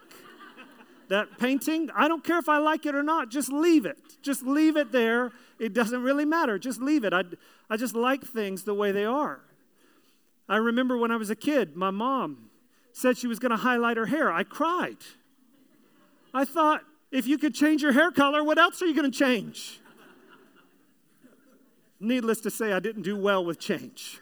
That 1.08 1.38
painting, 1.38 1.88
I 1.96 2.06
don't 2.06 2.22
care 2.22 2.38
if 2.38 2.50
I 2.50 2.58
like 2.58 2.84
it 2.84 2.94
or 2.94 3.02
not, 3.02 3.30
just 3.30 3.50
leave 3.50 3.86
it. 3.86 3.96
Just 4.20 4.42
leave 4.42 4.76
it 4.76 4.92
there. 4.92 5.32
It 5.58 5.72
doesn't 5.72 6.02
really 6.02 6.26
matter. 6.26 6.58
Just 6.58 6.82
leave 6.82 7.02
it. 7.02 7.14
I, 7.14 7.22
I 7.70 7.78
just 7.78 7.94
like 7.94 8.22
things 8.22 8.64
the 8.64 8.74
way 8.74 8.92
they 8.92 9.06
are. 9.06 9.40
I 10.50 10.56
remember 10.56 10.98
when 10.98 11.10
I 11.10 11.16
was 11.16 11.30
a 11.30 11.36
kid, 11.36 11.76
my 11.76 11.90
mom 11.90 12.50
said 12.92 13.16
she 13.16 13.26
was 13.26 13.38
going 13.38 13.50
to 13.50 13.56
highlight 13.56 13.96
her 13.96 14.06
hair. 14.06 14.30
I 14.30 14.42
cried. 14.42 14.98
I 16.34 16.44
thought, 16.44 16.82
if 17.10 17.26
you 17.26 17.38
could 17.38 17.54
change 17.54 17.82
your 17.82 17.92
hair 17.92 18.10
color, 18.10 18.44
what 18.44 18.58
else 18.58 18.82
are 18.82 18.86
you 18.86 18.94
going 18.94 19.10
to 19.10 19.18
change? 19.18 19.80
Needless 22.00 22.40
to 22.42 22.50
say, 22.50 22.72
I 22.72 22.80
didn't 22.80 23.02
do 23.02 23.16
well 23.16 23.44
with 23.44 23.58
change. 23.58 24.20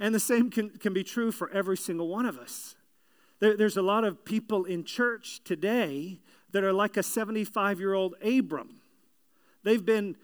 And 0.00 0.14
the 0.14 0.20
same 0.20 0.50
can, 0.50 0.70
can 0.70 0.94
be 0.94 1.04
true 1.04 1.30
for 1.30 1.50
every 1.50 1.76
single 1.76 2.08
one 2.08 2.24
of 2.24 2.38
us. 2.38 2.74
There, 3.38 3.54
there's 3.56 3.76
a 3.76 3.82
lot 3.82 4.02
of 4.02 4.24
people 4.24 4.64
in 4.64 4.82
church 4.82 5.44
today 5.44 6.20
that 6.52 6.64
are 6.64 6.72
like 6.72 6.96
a 6.96 7.02
75 7.02 7.78
year 7.78 7.92
old 7.92 8.14
Abram. 8.22 8.80
They've 9.62 9.84
been 9.84 10.16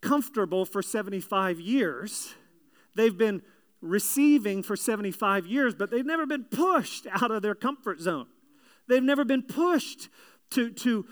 comfortable 0.00 0.64
for 0.64 0.82
75 0.82 1.60
years. 1.60 2.34
They've 2.96 3.16
been 3.16 3.42
receiving 3.80 4.64
for 4.64 4.74
75 4.74 5.46
years, 5.46 5.74
but 5.74 5.90
they've 5.90 6.04
never 6.04 6.26
been 6.26 6.44
pushed 6.44 7.06
out 7.10 7.30
of 7.30 7.42
their 7.42 7.54
comfort 7.54 8.00
zone. 8.00 8.26
They've 8.88 9.02
never 9.02 9.24
been 9.24 9.42
pushed 9.44 10.08
to, 10.50 10.70
to 10.70 11.06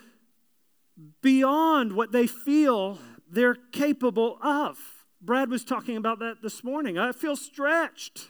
beyond 1.23 1.93
what 1.93 2.11
they 2.11 2.27
feel 2.27 2.99
they're 3.31 3.57
capable 3.73 4.37
of. 4.43 5.00
Brad 5.23 5.51
was 5.51 5.65
talking 5.65 5.97
about 5.97 6.19
that 6.21 6.41
this 6.43 6.65
morning. 6.65 6.97
I 6.99 7.13
feel 7.13 7.37
stretched. 7.37 8.29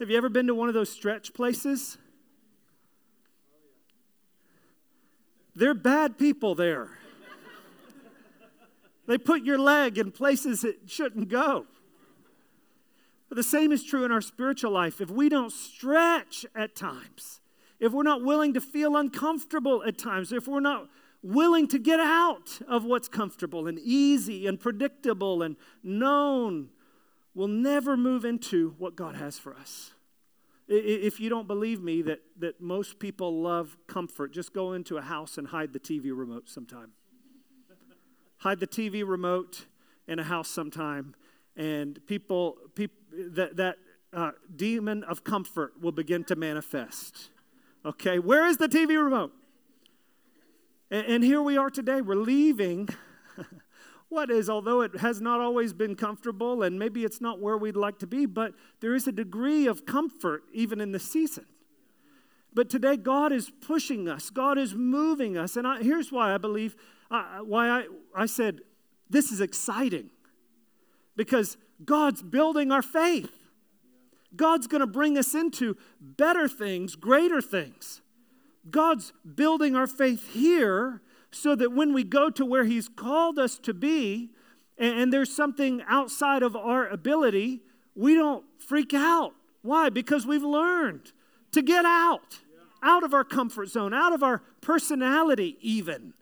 Have 0.00 0.10
you 0.10 0.16
ever 0.16 0.28
been 0.28 0.46
to 0.48 0.54
one 0.54 0.68
of 0.68 0.74
those 0.74 0.90
stretch 0.90 1.32
places? 1.32 1.96
They're 5.54 5.74
bad 5.74 6.18
people 6.18 6.54
there. 6.54 6.90
they 9.06 9.18
put 9.18 9.42
your 9.42 9.58
leg 9.58 9.98
in 9.98 10.10
places 10.10 10.64
it 10.64 10.80
shouldn't 10.86 11.28
go. 11.28 11.66
But 13.28 13.36
the 13.36 13.42
same 13.42 13.72
is 13.72 13.84
true 13.84 14.04
in 14.04 14.12
our 14.12 14.20
spiritual 14.20 14.72
life. 14.72 15.00
If 15.00 15.10
we 15.10 15.28
don't 15.28 15.52
stretch 15.52 16.46
at 16.54 16.74
times, 16.74 17.40
if 17.78 17.92
we're 17.92 18.02
not 18.02 18.22
willing 18.22 18.54
to 18.54 18.60
feel 18.60 18.96
uncomfortable 18.96 19.84
at 19.84 19.98
times, 19.98 20.32
if 20.32 20.48
we're 20.48 20.60
not 20.60 20.88
willing 21.22 21.66
to 21.68 21.78
get 21.78 22.00
out 22.00 22.60
of 22.68 22.84
what's 22.84 23.08
comfortable 23.08 23.66
and 23.66 23.78
easy 23.78 24.46
and 24.46 24.58
predictable 24.60 25.42
and 25.42 25.56
known, 25.82 26.70
will 27.34 27.48
never 27.48 27.96
move 27.96 28.24
into 28.24 28.74
what 28.78 28.96
God 28.96 29.14
has 29.14 29.38
for 29.38 29.54
us. 29.54 29.92
If 30.66 31.18
you 31.18 31.30
don't 31.30 31.46
believe 31.46 31.80
me 31.80 32.02
that, 32.02 32.20
that 32.38 32.60
most 32.60 32.98
people 32.98 33.40
love 33.40 33.76
comfort, 33.86 34.32
just 34.32 34.52
go 34.52 34.72
into 34.72 34.96
a 34.98 35.02
house 35.02 35.38
and 35.38 35.46
hide 35.46 35.72
the 35.72 35.80
TV 35.80 36.10
remote 36.14 36.48
sometime. 36.48 36.92
hide 38.38 38.60
the 38.60 38.66
TV 38.66 39.06
remote 39.06 39.66
in 40.06 40.18
a 40.18 40.24
house 40.24 40.48
sometime, 40.48 41.14
and 41.56 42.04
people, 42.06 42.58
people 42.74 42.96
that, 43.30 43.56
that 43.56 43.76
uh, 44.12 44.32
demon 44.54 45.04
of 45.04 45.24
comfort 45.24 45.74
will 45.80 45.92
begin 45.92 46.24
to 46.24 46.36
manifest. 46.36 47.30
Okay, 47.84 48.18
where 48.18 48.46
is 48.46 48.56
the 48.56 48.68
TV 48.68 49.02
remote? 49.02 49.32
And, 50.90 51.06
and 51.06 51.24
here 51.24 51.42
we 51.42 51.56
are 51.56 51.70
today. 51.70 52.00
We're 52.00 52.16
leaving 52.16 52.88
what 54.08 54.30
is, 54.30 54.48
although 54.48 54.80
it 54.82 54.96
has 54.98 55.20
not 55.20 55.40
always 55.40 55.72
been 55.72 55.94
comfortable 55.94 56.62
and 56.62 56.78
maybe 56.78 57.04
it's 57.04 57.20
not 57.20 57.40
where 57.40 57.56
we'd 57.56 57.76
like 57.76 57.98
to 58.00 58.06
be, 58.06 58.26
but 58.26 58.54
there 58.80 58.94
is 58.94 59.06
a 59.06 59.12
degree 59.12 59.66
of 59.66 59.86
comfort 59.86 60.44
even 60.52 60.80
in 60.80 60.92
the 60.92 60.98
season. 60.98 61.46
But 62.54 62.70
today, 62.70 62.96
God 62.96 63.32
is 63.32 63.50
pushing 63.60 64.08
us, 64.08 64.30
God 64.30 64.58
is 64.58 64.74
moving 64.74 65.36
us. 65.36 65.56
And 65.56 65.66
I, 65.66 65.82
here's 65.82 66.10
why 66.10 66.34
I 66.34 66.38
believe, 66.38 66.74
uh, 67.10 67.38
why 67.38 67.68
I, 67.68 67.86
I 68.14 68.26
said 68.26 68.60
this 69.10 69.30
is 69.30 69.40
exciting. 69.40 70.10
Because 71.14 71.56
God's 71.84 72.22
building 72.22 72.72
our 72.72 72.82
faith. 72.82 73.32
God's 74.34 74.66
going 74.66 74.80
to 74.80 74.86
bring 74.86 75.16
us 75.16 75.34
into 75.34 75.76
better 76.00 76.48
things, 76.48 76.94
greater 76.96 77.40
things. 77.40 78.02
God's 78.70 79.12
building 79.34 79.74
our 79.76 79.86
faith 79.86 80.32
here 80.32 81.02
so 81.30 81.54
that 81.54 81.72
when 81.72 81.92
we 81.92 82.04
go 82.04 82.30
to 82.30 82.44
where 82.44 82.64
He's 82.64 82.88
called 82.88 83.38
us 83.38 83.58
to 83.58 83.74
be, 83.74 84.30
and, 84.78 84.98
and 84.98 85.12
there's 85.12 85.34
something 85.34 85.82
outside 85.88 86.42
of 86.42 86.56
our 86.56 86.86
ability, 86.88 87.62
we 87.94 88.14
don't 88.14 88.44
freak 88.58 88.94
out. 88.94 89.34
Why? 89.62 89.90
Because 89.90 90.26
we've 90.26 90.44
learned 90.44 91.12
to 91.52 91.62
get 91.62 91.84
out, 91.84 92.38
out 92.82 93.02
of 93.02 93.12
our 93.12 93.24
comfort 93.24 93.68
zone, 93.68 93.92
out 93.92 94.12
of 94.12 94.22
our 94.22 94.42
personality, 94.60 95.56
even. 95.60 96.14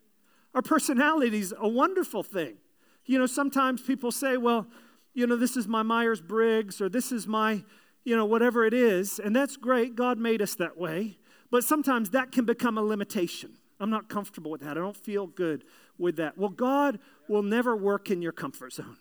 Our 0.54 0.62
personality 0.62 1.38
is 1.38 1.54
a 1.58 1.68
wonderful 1.68 2.22
thing. 2.22 2.56
You 3.04 3.18
know, 3.18 3.26
sometimes 3.26 3.82
people 3.82 4.10
say, 4.10 4.36
well, 4.36 4.66
you 5.14 5.26
know, 5.26 5.36
this 5.36 5.56
is 5.56 5.68
my 5.68 5.82
Myers 5.82 6.20
Briggs 6.20 6.80
or 6.80 6.88
this 6.88 7.12
is 7.12 7.26
my, 7.26 7.62
you 8.04 8.16
know, 8.16 8.24
whatever 8.24 8.64
it 8.64 8.74
is. 8.74 9.18
And 9.18 9.36
that's 9.36 9.56
great. 9.56 9.94
God 9.94 10.18
made 10.18 10.42
us 10.42 10.54
that 10.56 10.76
way. 10.76 11.18
But 11.50 11.64
sometimes 11.64 12.10
that 12.10 12.32
can 12.32 12.44
become 12.44 12.78
a 12.78 12.82
limitation. 12.82 13.52
I'm 13.78 13.90
not 13.90 14.08
comfortable 14.08 14.50
with 14.50 14.62
that. 14.62 14.72
I 14.72 14.80
don't 14.80 14.96
feel 14.96 15.26
good 15.26 15.64
with 15.98 16.16
that. 16.16 16.36
Well, 16.38 16.48
God 16.48 16.98
will 17.28 17.42
never 17.42 17.76
work 17.76 18.10
in 18.10 18.22
your 18.22 18.32
comfort 18.32 18.72
zone. 18.72 18.96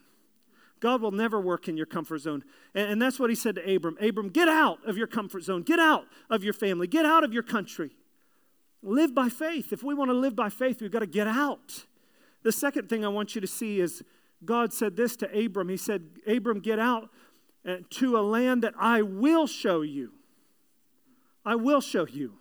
God 0.80 1.02
will 1.02 1.12
never 1.12 1.40
work 1.40 1.68
in 1.68 1.78
your 1.78 1.86
comfort 1.86 2.20
zone. 2.20 2.44
And, 2.74 2.92
and, 2.92 3.02
that's 3.02 3.20
what 3.20 3.30
he 3.30 3.36
said 3.36 3.56
to 3.56 3.76
Abram 3.76 3.98
Abram, 4.02 4.30
get 4.30 4.48
out 4.48 4.80
of 4.86 4.98
your 4.98 5.08
comfort 5.08 5.44
zone, 5.44 5.64
get 5.64 5.80
out 5.80 6.06
of 6.30 6.44
your 6.44 6.54
family, 6.54 6.86
get 6.86 7.06
out 7.06 7.24
of 7.24 7.34
your 7.34 7.44
country. 7.44 7.92
Live 8.84 9.16
by 9.16 9.30
faith. 9.30 9.74
If 9.74 9.82
we 9.82 9.96
want 9.96 10.10
to 10.10 10.14
live 10.14 10.36
by 10.36 10.50
faith, 10.50 10.82
we've 10.82 10.92
got 10.92 11.00
to 11.00 11.08
get 11.08 11.28
out. 11.28 11.86
The 12.44 12.52
second 12.52 12.88
thing 12.88 13.04
I 13.04 13.08
want 13.08 13.34
you 13.34 13.42
to 13.42 13.48
see 13.48 13.80
is 13.80 14.04
God 14.44 14.74
said 14.74 14.96
this 14.96 15.16
to 15.18 15.46
Abram. 15.46 15.70
He 15.70 15.78
said, 15.78 16.04
Abram, 16.28 16.60
get 16.60 16.78
out 16.78 17.10
uh, 17.68 17.78
to 17.92 18.18
a 18.18 18.22
land 18.22 18.62
that 18.62 18.76
I 18.78 19.02
will 19.02 19.48
show 19.48 19.82
you. 19.82 20.12
I 21.46 21.56
will 21.56 21.82
show 21.82 22.08
you. 22.08 22.34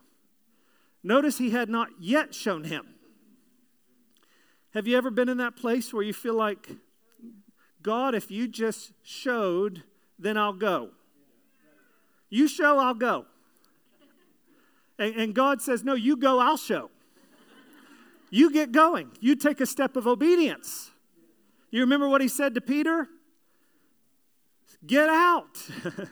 Notice 1.03 1.39
he 1.39 1.51
had 1.51 1.69
not 1.69 1.89
yet 2.01 2.35
shown 2.35 2.65
him. 2.65 2.87
Have 4.73 4.89
you 4.89 4.97
ever 4.97 5.11
been 5.11 5.29
in 5.29 5.37
that 5.37 5.55
place 5.55 5.93
where 5.93 6.03
you 6.03 6.13
feel 6.13 6.35
like, 6.35 6.69
God, 7.83 8.15
if 8.15 8.31
you 8.31 8.49
just 8.49 8.93
showed, 9.03 9.85
then 10.19 10.37
I'll 10.37 10.55
go? 10.55 10.91
You 12.31 12.49
show, 12.49 12.79
I'll 12.79 12.95
go. 12.95 13.27
And, 14.99 15.15
and 15.15 15.35
God 15.35 15.61
says, 15.61 15.85
No, 15.85 15.95
you 15.95 16.17
go, 16.17 16.41
I'll 16.41 16.57
show. 16.57 16.91
You 18.31 18.51
get 18.51 18.73
going. 18.73 19.13
You 19.21 19.37
take 19.37 19.61
a 19.61 19.67
step 19.67 19.95
of 19.97 20.07
obedience. 20.07 20.91
You 21.71 21.81
remember 21.81 22.09
what 22.09 22.21
he 22.21 22.29
said 22.29 22.55
to 22.55 22.61
Peter? 22.61 23.09
Get 24.87 25.09
out 25.09 25.69
and 25.85 26.09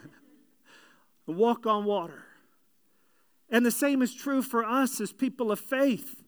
walk 1.37 1.65
on 1.65 1.83
water. 1.85 2.23
And 3.53 3.63
the 3.63 3.71
same 3.71 4.01
is 4.01 4.15
true 4.15 4.41
for 4.41 4.65
us 4.65 4.99
as 4.99 5.13
people 5.13 5.51
of 5.51 5.59
faith. 5.59 6.23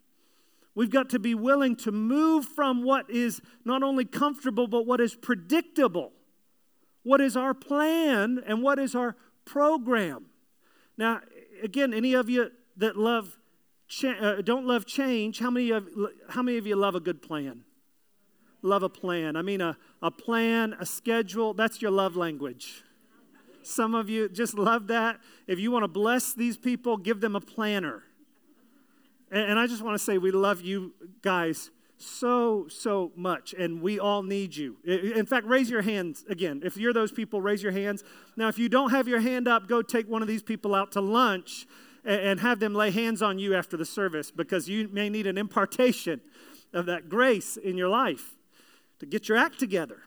We've 0.75 0.91
got 0.91 1.09
to 1.09 1.19
be 1.19 1.33
willing 1.33 1.75
to 1.77 1.91
move 1.91 2.45
from 2.45 2.83
what 2.83 3.09
is 3.09 3.41
not 3.65 3.81
only 3.81 4.05
comfortable, 4.05 4.67
but 4.67 4.85
what 4.85 5.01
is 5.01 5.15
predictable. 5.15 6.11
What 7.01 7.21
is 7.21 7.35
our 7.35 7.55
plan 7.55 8.43
and 8.45 8.61
what 8.61 8.77
is 8.77 8.93
our 8.93 9.15
program? 9.43 10.27
Now, 10.97 11.21
again, 11.63 11.95
any 11.95 12.13
of 12.13 12.29
you 12.29 12.51
that 12.77 12.95
love 12.95 13.37
cha- 13.87 14.19
uh, 14.19 14.41
don't 14.41 14.67
love 14.67 14.85
change, 14.85 15.39
how 15.39 15.49
many 15.49 15.71
of 15.71 15.87
how 16.29 16.43
many 16.43 16.59
of 16.59 16.67
you 16.67 16.75
love 16.75 16.93
a 16.93 16.99
good 16.99 17.23
plan? 17.23 17.63
Love 18.61 18.83
a 18.83 18.89
plan. 18.89 19.35
I 19.35 19.41
mean 19.41 19.61
a, 19.61 19.77
a 20.01 20.11
plan, 20.11 20.75
a 20.79 20.85
schedule, 20.85 21.55
that's 21.55 21.81
your 21.81 21.91
love 21.91 22.15
language. 22.15 22.83
Some 23.65 23.95
of 23.95 24.09
you 24.09 24.29
just 24.29 24.57
love 24.57 24.87
that. 24.87 25.19
If 25.47 25.59
you 25.59 25.71
want 25.71 25.83
to 25.83 25.87
bless 25.87 26.33
these 26.33 26.57
people, 26.57 26.97
give 26.97 27.21
them 27.21 27.35
a 27.35 27.41
planner. 27.41 28.03
And, 29.31 29.51
and 29.51 29.59
I 29.59 29.67
just 29.67 29.81
want 29.81 29.97
to 29.97 30.03
say 30.03 30.17
we 30.17 30.31
love 30.31 30.61
you 30.61 30.93
guys 31.21 31.71
so, 31.97 32.67
so 32.67 33.11
much, 33.15 33.53
and 33.57 33.81
we 33.81 33.99
all 33.99 34.21
need 34.21 34.55
you. 34.55 34.77
In 34.83 35.25
fact, 35.25 35.47
raise 35.47 35.69
your 35.69 35.81
hands 35.81 36.25
again. 36.29 36.61
If 36.63 36.77
you're 36.77 36.93
those 36.93 37.11
people, 37.11 37.41
raise 37.41 37.63
your 37.63 37.71
hands. 37.71 38.03
Now, 38.35 38.49
if 38.49 38.59
you 38.59 38.67
don't 38.67 38.89
have 38.89 39.07
your 39.07 39.21
hand 39.21 39.47
up, 39.47 39.67
go 39.67 39.81
take 39.81 40.09
one 40.09 40.21
of 40.21 40.27
these 40.27 40.43
people 40.43 40.75
out 40.75 40.91
to 40.93 41.01
lunch 41.01 41.65
and 42.03 42.39
have 42.41 42.59
them 42.59 42.75
lay 42.75 42.91
hands 42.91 43.21
on 43.21 43.39
you 43.39 43.55
after 43.55 43.77
the 43.77 43.85
service 43.85 44.29
because 44.29 44.69
you 44.69 44.89
may 44.89 45.09
need 45.09 45.25
an 45.25 45.37
impartation 45.37 46.21
of 46.73 46.85
that 46.85 47.09
grace 47.09 47.57
in 47.57 47.77
your 47.77 47.89
life 47.89 48.35
to 48.99 49.05
get 49.05 49.27
your 49.27 49.37
act 49.37 49.57
together. 49.57 50.01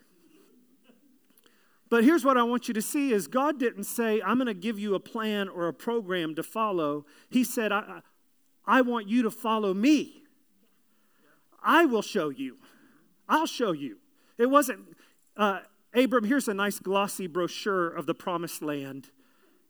But 1.90 2.04
here's 2.04 2.25
what 2.25 2.37
I 2.37 2.42
want 2.42 2.68
you 2.68 2.75
to 2.75 2.83
see 2.83 3.12
is 3.12 3.26
God 3.26 3.59
didn't 3.59 3.85
say, 3.85 4.21
I'm 4.21 4.37
going 4.37 4.47
to 4.47 4.54
give 4.54 4.78
you 4.78 4.95
a 4.95 5.00
plan 5.00 5.49
or 5.49 5.68
a 5.68 5.73
program 5.73 6.35
to 6.35 6.42
follow. 6.42 7.07
He 7.30 7.45
said, 7.45 7.73
I, 7.73 8.02
I 8.66 8.83
want 8.83 9.09
you 9.09 9.23
to 9.23 9.30
follow 9.30 9.73
me. 9.73 10.23
I 11.62 11.87
will 11.87 12.02
show 12.02 12.28
you. 12.28 12.59
I'll 13.28 13.47
show 13.47 13.73
you. 13.73 13.99
It 14.37 14.47
wasn't, 14.47 14.97
uh, 15.37 15.61
Abram, 15.95 16.25
here's 16.25 16.49
a 16.49 16.54
nice 16.54 16.78
glossy 16.78 17.26
brochure 17.26 17.88
of 17.88 18.07
the 18.07 18.14
promised 18.14 18.62
land, 18.62 19.11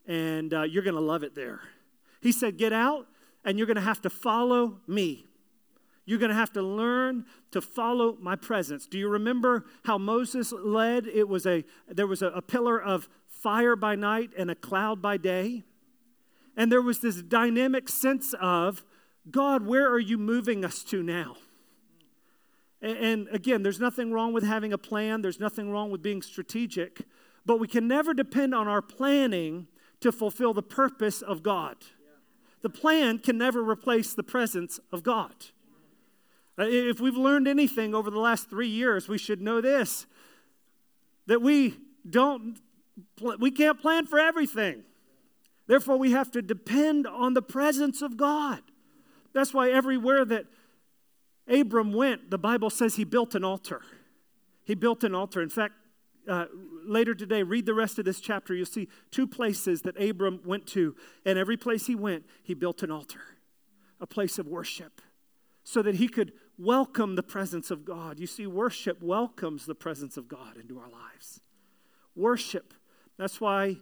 and 0.06 0.52
uh, 0.52 0.62
you're 0.62 0.82
going 0.82 0.94
to 0.94 1.00
love 1.00 1.22
it 1.22 1.34
there. 1.34 1.60
He 2.20 2.32
said, 2.32 2.58
Get 2.58 2.72
out, 2.72 3.06
and 3.44 3.56
you're 3.56 3.66
going 3.66 3.76
to 3.76 3.80
have 3.80 4.02
to 4.02 4.10
follow 4.10 4.80
me. 4.86 5.27
You're 6.08 6.18
going 6.18 6.30
to 6.30 6.34
have 6.34 6.54
to 6.54 6.62
learn 6.62 7.26
to 7.50 7.60
follow 7.60 8.16
my 8.18 8.34
presence. 8.34 8.86
Do 8.86 8.98
you 8.98 9.10
remember 9.10 9.66
how 9.84 9.98
Moses 9.98 10.52
led? 10.52 11.06
It 11.06 11.28
was 11.28 11.44
a 11.44 11.66
there 11.86 12.06
was 12.06 12.22
a, 12.22 12.28
a 12.28 12.40
pillar 12.40 12.80
of 12.80 13.10
fire 13.26 13.76
by 13.76 13.94
night 13.94 14.30
and 14.34 14.50
a 14.50 14.54
cloud 14.54 15.02
by 15.02 15.18
day. 15.18 15.64
And 16.56 16.72
there 16.72 16.80
was 16.80 17.00
this 17.00 17.20
dynamic 17.20 17.90
sense 17.90 18.34
of, 18.40 18.86
God, 19.30 19.66
where 19.66 19.86
are 19.86 19.98
you 19.98 20.16
moving 20.16 20.64
us 20.64 20.82
to 20.84 21.02
now? 21.02 21.36
And, 22.80 22.96
and 22.96 23.28
again, 23.30 23.62
there's 23.62 23.78
nothing 23.78 24.10
wrong 24.10 24.32
with 24.32 24.44
having 24.44 24.72
a 24.72 24.78
plan, 24.78 25.20
there's 25.20 25.38
nothing 25.38 25.70
wrong 25.70 25.90
with 25.90 26.00
being 26.00 26.22
strategic, 26.22 27.02
but 27.44 27.60
we 27.60 27.68
can 27.68 27.86
never 27.86 28.14
depend 28.14 28.54
on 28.54 28.66
our 28.66 28.80
planning 28.80 29.66
to 30.00 30.10
fulfill 30.10 30.54
the 30.54 30.62
purpose 30.62 31.20
of 31.20 31.42
God. 31.42 31.76
The 32.62 32.70
plan 32.70 33.18
can 33.18 33.36
never 33.36 33.62
replace 33.62 34.14
the 34.14 34.22
presence 34.22 34.80
of 34.90 35.02
God. 35.02 35.34
Uh, 36.58 36.64
if 36.66 37.00
we've 37.00 37.16
learned 37.16 37.46
anything 37.46 37.94
over 37.94 38.10
the 38.10 38.18
last 38.18 38.50
three 38.50 38.68
years, 38.68 39.08
we 39.08 39.18
should 39.18 39.40
know 39.40 39.60
this 39.60 40.06
that 41.26 41.42
we 41.42 41.76
don't, 42.08 42.58
we 43.38 43.50
can't 43.50 43.78
plan 43.78 44.06
for 44.06 44.18
everything. 44.18 44.82
Therefore, 45.66 45.98
we 45.98 46.12
have 46.12 46.30
to 46.30 46.40
depend 46.40 47.06
on 47.06 47.34
the 47.34 47.42
presence 47.42 48.00
of 48.00 48.16
God. 48.16 48.62
That's 49.34 49.52
why 49.52 49.70
everywhere 49.70 50.24
that 50.24 50.46
Abram 51.46 51.92
went, 51.92 52.30
the 52.30 52.38
Bible 52.38 52.70
says 52.70 52.96
he 52.96 53.04
built 53.04 53.34
an 53.34 53.44
altar. 53.44 53.82
He 54.64 54.74
built 54.74 55.04
an 55.04 55.14
altar. 55.14 55.42
In 55.42 55.50
fact, 55.50 55.74
uh, 56.26 56.46
later 56.84 57.14
today, 57.14 57.42
read 57.42 57.66
the 57.66 57.74
rest 57.74 57.98
of 57.98 58.06
this 58.06 58.20
chapter. 58.20 58.54
You'll 58.54 58.66
see 58.66 58.88
two 59.10 59.26
places 59.26 59.82
that 59.82 60.00
Abram 60.00 60.40
went 60.44 60.66
to. 60.68 60.96
And 61.26 61.38
every 61.38 61.58
place 61.58 61.86
he 61.86 61.94
went, 61.94 62.24
he 62.42 62.54
built 62.54 62.82
an 62.82 62.90
altar, 62.90 63.20
a 64.00 64.06
place 64.06 64.38
of 64.38 64.46
worship, 64.46 65.02
so 65.62 65.82
that 65.82 65.96
he 65.96 66.08
could 66.08 66.32
welcome 66.58 67.14
the 67.14 67.22
presence 67.22 67.70
of 67.70 67.84
God. 67.84 68.18
You 68.18 68.26
see, 68.26 68.46
worship 68.46 69.02
welcomes 69.02 69.66
the 69.66 69.74
presence 69.74 70.16
of 70.16 70.28
God 70.28 70.56
into 70.56 70.78
our 70.78 70.90
lives. 70.90 71.40
Worship. 72.16 72.74
That's 73.16 73.40
why 73.40 73.76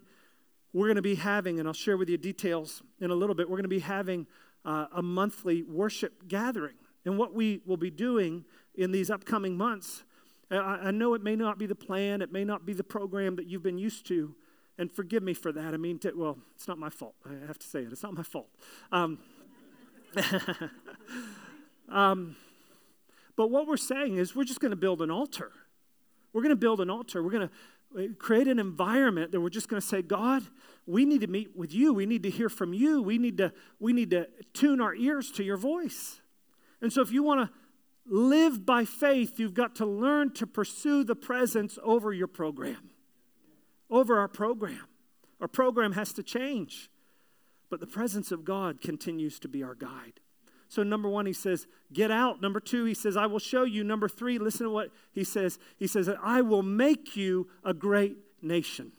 we're 0.72 0.86
going 0.86 0.96
to 0.96 1.02
be 1.02 1.14
having, 1.14 1.58
and 1.58 1.66
I'll 1.66 1.74
share 1.74 1.96
with 1.96 2.08
you 2.08 2.18
details 2.18 2.82
in 3.00 3.10
a 3.10 3.14
little 3.14 3.34
bit, 3.34 3.48
we're 3.48 3.56
going 3.56 3.64
to 3.64 3.68
be 3.68 3.78
having 3.80 4.26
uh, 4.64 4.86
a 4.92 5.02
monthly 5.02 5.62
worship 5.62 6.28
gathering. 6.28 6.74
And 7.04 7.18
what 7.18 7.34
we 7.34 7.60
will 7.64 7.76
be 7.76 7.90
doing 7.90 8.44
in 8.74 8.92
these 8.92 9.10
upcoming 9.10 9.56
months 9.56 10.04
I, 10.50 10.56
I 10.56 10.90
know 10.90 11.14
it 11.14 11.22
may 11.22 11.36
not 11.36 11.58
be 11.58 11.66
the 11.66 11.74
plan, 11.74 12.22
it 12.22 12.32
may 12.32 12.44
not 12.44 12.64
be 12.64 12.72
the 12.72 12.84
program 12.84 13.36
that 13.36 13.46
you've 13.46 13.62
been 13.62 13.78
used 13.78 14.06
to, 14.08 14.34
and 14.78 14.90
forgive 14.92 15.22
me 15.22 15.34
for 15.34 15.52
that. 15.52 15.74
I 15.74 15.76
mean, 15.76 15.98
to, 16.00 16.12
well, 16.14 16.38
it's 16.54 16.68
not 16.68 16.78
my 16.78 16.90
fault. 16.90 17.14
I 17.24 17.46
have 17.46 17.58
to 17.58 17.66
say 17.66 17.80
it. 17.80 17.92
It's 17.92 18.02
not 18.02 18.14
my 18.14 18.22
fault. 18.22 18.48
Um, 18.92 19.18
um, 21.88 22.36
but 23.36 23.50
what 23.50 23.66
we're 23.66 23.76
saying 23.76 24.16
is 24.16 24.34
we're 24.34 24.44
just 24.44 24.60
going 24.60 24.70
to 24.70 24.76
build 24.76 25.02
an 25.02 25.10
altar. 25.10 25.52
We're 26.32 26.42
going 26.42 26.50
to 26.50 26.56
build 26.56 26.80
an 26.80 26.90
altar. 26.90 27.22
We're 27.22 27.30
going 27.30 27.48
to 27.48 28.04
uh, 28.04 28.14
create 28.18 28.48
an 28.48 28.58
environment 28.58 29.32
that 29.32 29.40
we're 29.40 29.50
just 29.50 29.68
going 29.68 29.80
to 29.80 29.86
say, 29.86 30.02
God, 30.02 30.42
we 30.86 31.04
need 31.04 31.20
to 31.20 31.26
meet 31.26 31.56
with 31.56 31.72
you. 31.72 31.92
We 31.94 32.06
need 32.06 32.22
to 32.24 32.30
hear 32.30 32.48
from 32.48 32.72
you. 32.72 33.02
We 33.02 33.18
need 33.18 33.38
to, 33.38 33.52
we 33.78 33.92
need 33.92 34.10
to 34.10 34.28
tune 34.52 34.80
our 34.80 34.94
ears 34.94 35.30
to 35.32 35.44
your 35.44 35.56
voice. 35.56 36.20
And 36.80 36.92
so 36.92 37.00
if 37.00 37.10
you 37.10 37.22
want 37.22 37.48
to 37.48 37.54
live 38.06 38.64
by 38.64 38.84
faith, 38.84 39.38
you've 39.38 39.54
got 39.54 39.74
to 39.76 39.86
learn 39.86 40.32
to 40.34 40.46
pursue 40.46 41.04
the 41.04 41.16
presence 41.16 41.78
over 41.82 42.12
your 42.12 42.28
program, 42.28 42.90
over 43.90 44.18
our 44.18 44.28
program. 44.28 44.86
Our 45.40 45.48
program 45.48 45.92
has 45.92 46.12
to 46.14 46.22
change, 46.22 46.90
but 47.68 47.80
the 47.80 47.86
presence 47.86 48.30
of 48.30 48.44
God 48.44 48.80
continues 48.80 49.38
to 49.40 49.48
be 49.48 49.62
our 49.62 49.74
guide. 49.74 50.20
So, 50.68 50.82
number 50.82 51.08
one, 51.08 51.26
he 51.26 51.32
says, 51.32 51.66
Get 51.92 52.10
out. 52.10 52.40
Number 52.40 52.60
two, 52.60 52.84
he 52.84 52.94
says, 52.94 53.16
I 53.16 53.26
will 53.26 53.38
show 53.38 53.64
you. 53.64 53.84
Number 53.84 54.08
three, 54.08 54.38
listen 54.38 54.66
to 54.66 54.72
what 54.72 54.90
he 55.12 55.24
says. 55.24 55.58
He 55.76 55.86
says, 55.86 56.10
I 56.22 56.40
will 56.40 56.62
make 56.62 57.16
you 57.16 57.48
a 57.64 57.72
great 57.72 58.16
nation. 58.42 58.92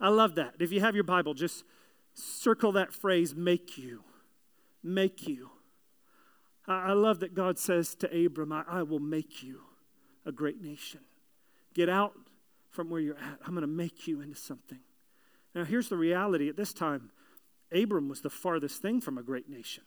I 0.00 0.08
love 0.08 0.34
that. 0.36 0.54
If 0.58 0.72
you 0.72 0.80
have 0.80 0.94
your 0.94 1.04
Bible, 1.04 1.34
just 1.34 1.64
circle 2.14 2.72
that 2.72 2.92
phrase, 2.92 3.34
make 3.34 3.76
you. 3.76 4.02
Make 4.82 5.26
you. 5.26 5.50
I 6.68 6.94
love 6.94 7.20
that 7.20 7.34
God 7.34 7.58
says 7.58 7.94
to 7.96 8.26
Abram, 8.26 8.52
I, 8.52 8.64
I 8.68 8.82
will 8.82 8.98
make 8.98 9.42
you 9.42 9.60
a 10.24 10.32
great 10.32 10.60
nation. 10.60 11.00
Get 11.74 11.88
out 11.88 12.14
from 12.70 12.90
where 12.90 13.00
you're 13.00 13.18
at. 13.18 13.38
I'm 13.46 13.52
going 13.52 13.60
to 13.60 13.66
make 13.68 14.08
you 14.08 14.20
into 14.20 14.34
something. 14.34 14.80
Now, 15.54 15.64
here's 15.64 15.88
the 15.88 15.96
reality 15.96 16.48
at 16.48 16.56
this 16.56 16.72
time 16.72 17.10
Abram 17.72 18.08
was 18.08 18.20
the 18.20 18.30
farthest 18.30 18.82
thing 18.82 19.00
from 19.00 19.18
a 19.18 19.22
great 19.22 19.48
nation. 19.48 19.84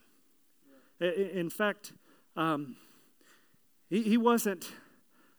In 1.00 1.50
fact, 1.50 1.94
um, 2.36 2.76
he, 3.90 4.04
he 4.04 4.18
wasn't 4.18 4.70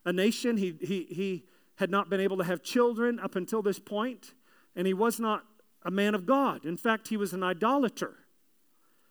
a 0.04 0.12
nation. 0.12 0.56
He, 0.56 0.76
he, 0.80 1.06
he 1.10 1.44
had 1.76 1.90
not 1.90 2.08
been 2.10 2.20
able 2.20 2.36
to 2.38 2.44
have 2.44 2.62
children 2.62 3.18
up 3.18 3.36
until 3.36 3.62
this 3.62 3.78
point, 3.78 4.34
and 4.74 4.86
he 4.86 4.94
was 4.94 5.20
not 5.20 5.44
a 5.82 5.90
man 5.90 6.14
of 6.14 6.26
God. 6.26 6.64
In 6.64 6.76
fact, 6.76 7.08
he 7.08 7.16
was 7.16 7.32
an 7.32 7.42
idolater. 7.42 8.16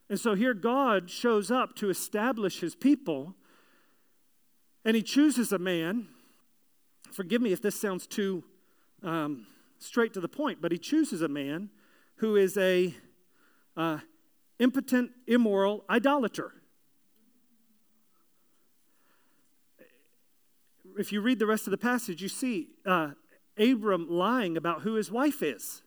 And 0.10 0.20
so 0.20 0.34
here 0.34 0.54
God 0.54 1.10
shows 1.10 1.52
up 1.52 1.76
to 1.76 1.90
establish 1.90 2.62
his 2.62 2.76
people, 2.76 3.36
and 4.84 4.96
he 4.96 5.04
chooses 5.04 5.52
a 5.52 5.60
man. 5.60 6.08
Forgive 7.12 7.42
me 7.42 7.52
if 7.54 7.62
this 7.62 7.80
sounds 7.80 8.08
too 8.08 8.44
um, 9.04 9.46
straight 9.78 10.14
to 10.14 10.20
the 10.20 10.28
point, 10.28 10.62
but 10.62 10.72
he 10.72 10.78
chooses 10.78 11.22
a 11.22 11.28
man 11.28 11.70
who 12.16 12.36
is 12.36 12.58
a 12.58 12.94
uh, 13.78 14.00
impotent, 14.60 15.12
immoral 15.28 15.86
idolater. 15.89 16.54
If 20.98 21.12
you 21.12 21.22
read 21.22 21.39
the 21.39 21.45
rest 21.45 21.65
of 21.65 21.72
the 21.72 21.78
passage, 21.78 22.22
you 22.22 22.30
see 22.30 22.69
uh, 22.86 23.12
Abram 23.58 24.10
lying 24.10 24.58
about 24.58 24.82
who 24.82 24.95
his 24.95 25.12
wife 25.12 25.41
is. 25.41 25.82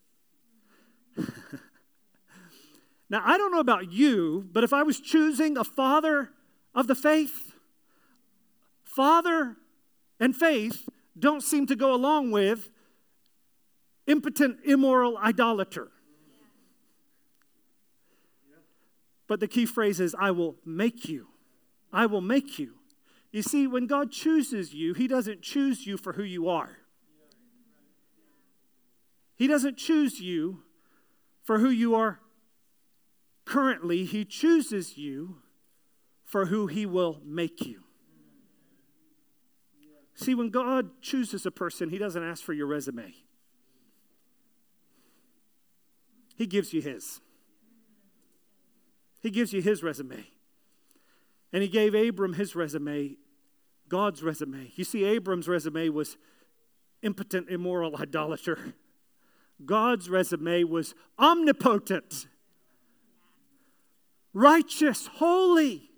Now, 3.12 3.20
I 3.26 3.36
don't 3.36 3.52
know 3.52 3.60
about 3.60 3.92
you, 3.92 4.48
but 4.52 4.64
if 4.64 4.72
I 4.72 4.82
was 4.82 4.98
choosing 4.98 5.58
a 5.58 5.64
father 5.64 6.30
of 6.74 6.86
the 6.86 6.94
faith, 6.94 7.52
father 8.84 9.56
and 10.18 10.34
faith 10.34 10.88
don't 11.18 11.42
seem 11.42 11.66
to 11.66 11.76
go 11.76 11.92
along 11.92 12.30
with 12.30 12.70
impotent, 14.06 14.60
immoral 14.64 15.18
idolater. 15.18 15.91
But 19.32 19.40
the 19.40 19.48
key 19.48 19.64
phrase 19.64 19.98
is, 19.98 20.14
I 20.18 20.30
will 20.30 20.56
make 20.62 21.08
you. 21.08 21.28
I 21.90 22.04
will 22.04 22.20
make 22.20 22.58
you. 22.58 22.74
You 23.30 23.40
see, 23.40 23.66
when 23.66 23.86
God 23.86 24.12
chooses 24.12 24.74
you, 24.74 24.92
He 24.92 25.08
doesn't 25.08 25.40
choose 25.40 25.86
you 25.86 25.96
for 25.96 26.12
who 26.12 26.22
you 26.22 26.50
are. 26.50 26.76
He 29.34 29.46
doesn't 29.46 29.78
choose 29.78 30.20
you 30.20 30.64
for 31.42 31.60
who 31.60 31.70
you 31.70 31.94
are 31.94 32.20
currently. 33.46 34.04
He 34.04 34.26
chooses 34.26 34.98
you 34.98 35.38
for 36.26 36.44
who 36.44 36.66
He 36.66 36.84
will 36.84 37.22
make 37.24 37.64
you. 37.64 37.84
See, 40.14 40.34
when 40.34 40.50
God 40.50 41.00
chooses 41.00 41.46
a 41.46 41.50
person, 41.50 41.88
He 41.88 41.96
doesn't 41.96 42.22
ask 42.22 42.44
for 42.44 42.52
your 42.52 42.66
resume, 42.66 43.14
He 46.36 46.46
gives 46.46 46.74
you 46.74 46.82
His. 46.82 47.22
He 49.22 49.30
gives 49.30 49.52
you 49.52 49.62
His 49.62 49.82
resume. 49.82 50.26
And 51.52 51.62
He 51.62 51.68
gave 51.68 51.94
Abram 51.94 52.34
his 52.34 52.56
resume, 52.56 53.16
God's 53.88 54.22
resume. 54.22 54.72
You 54.74 54.84
see, 54.84 55.04
Abram's 55.04 55.48
resume 55.48 55.88
was 55.90 56.16
impotent, 57.02 57.48
immoral 57.48 57.96
idolater. 58.00 58.74
God's 59.64 60.08
resume 60.08 60.64
was 60.64 60.94
omnipotent, 61.18 62.26
righteous, 64.32 65.06
holy. 65.06 65.90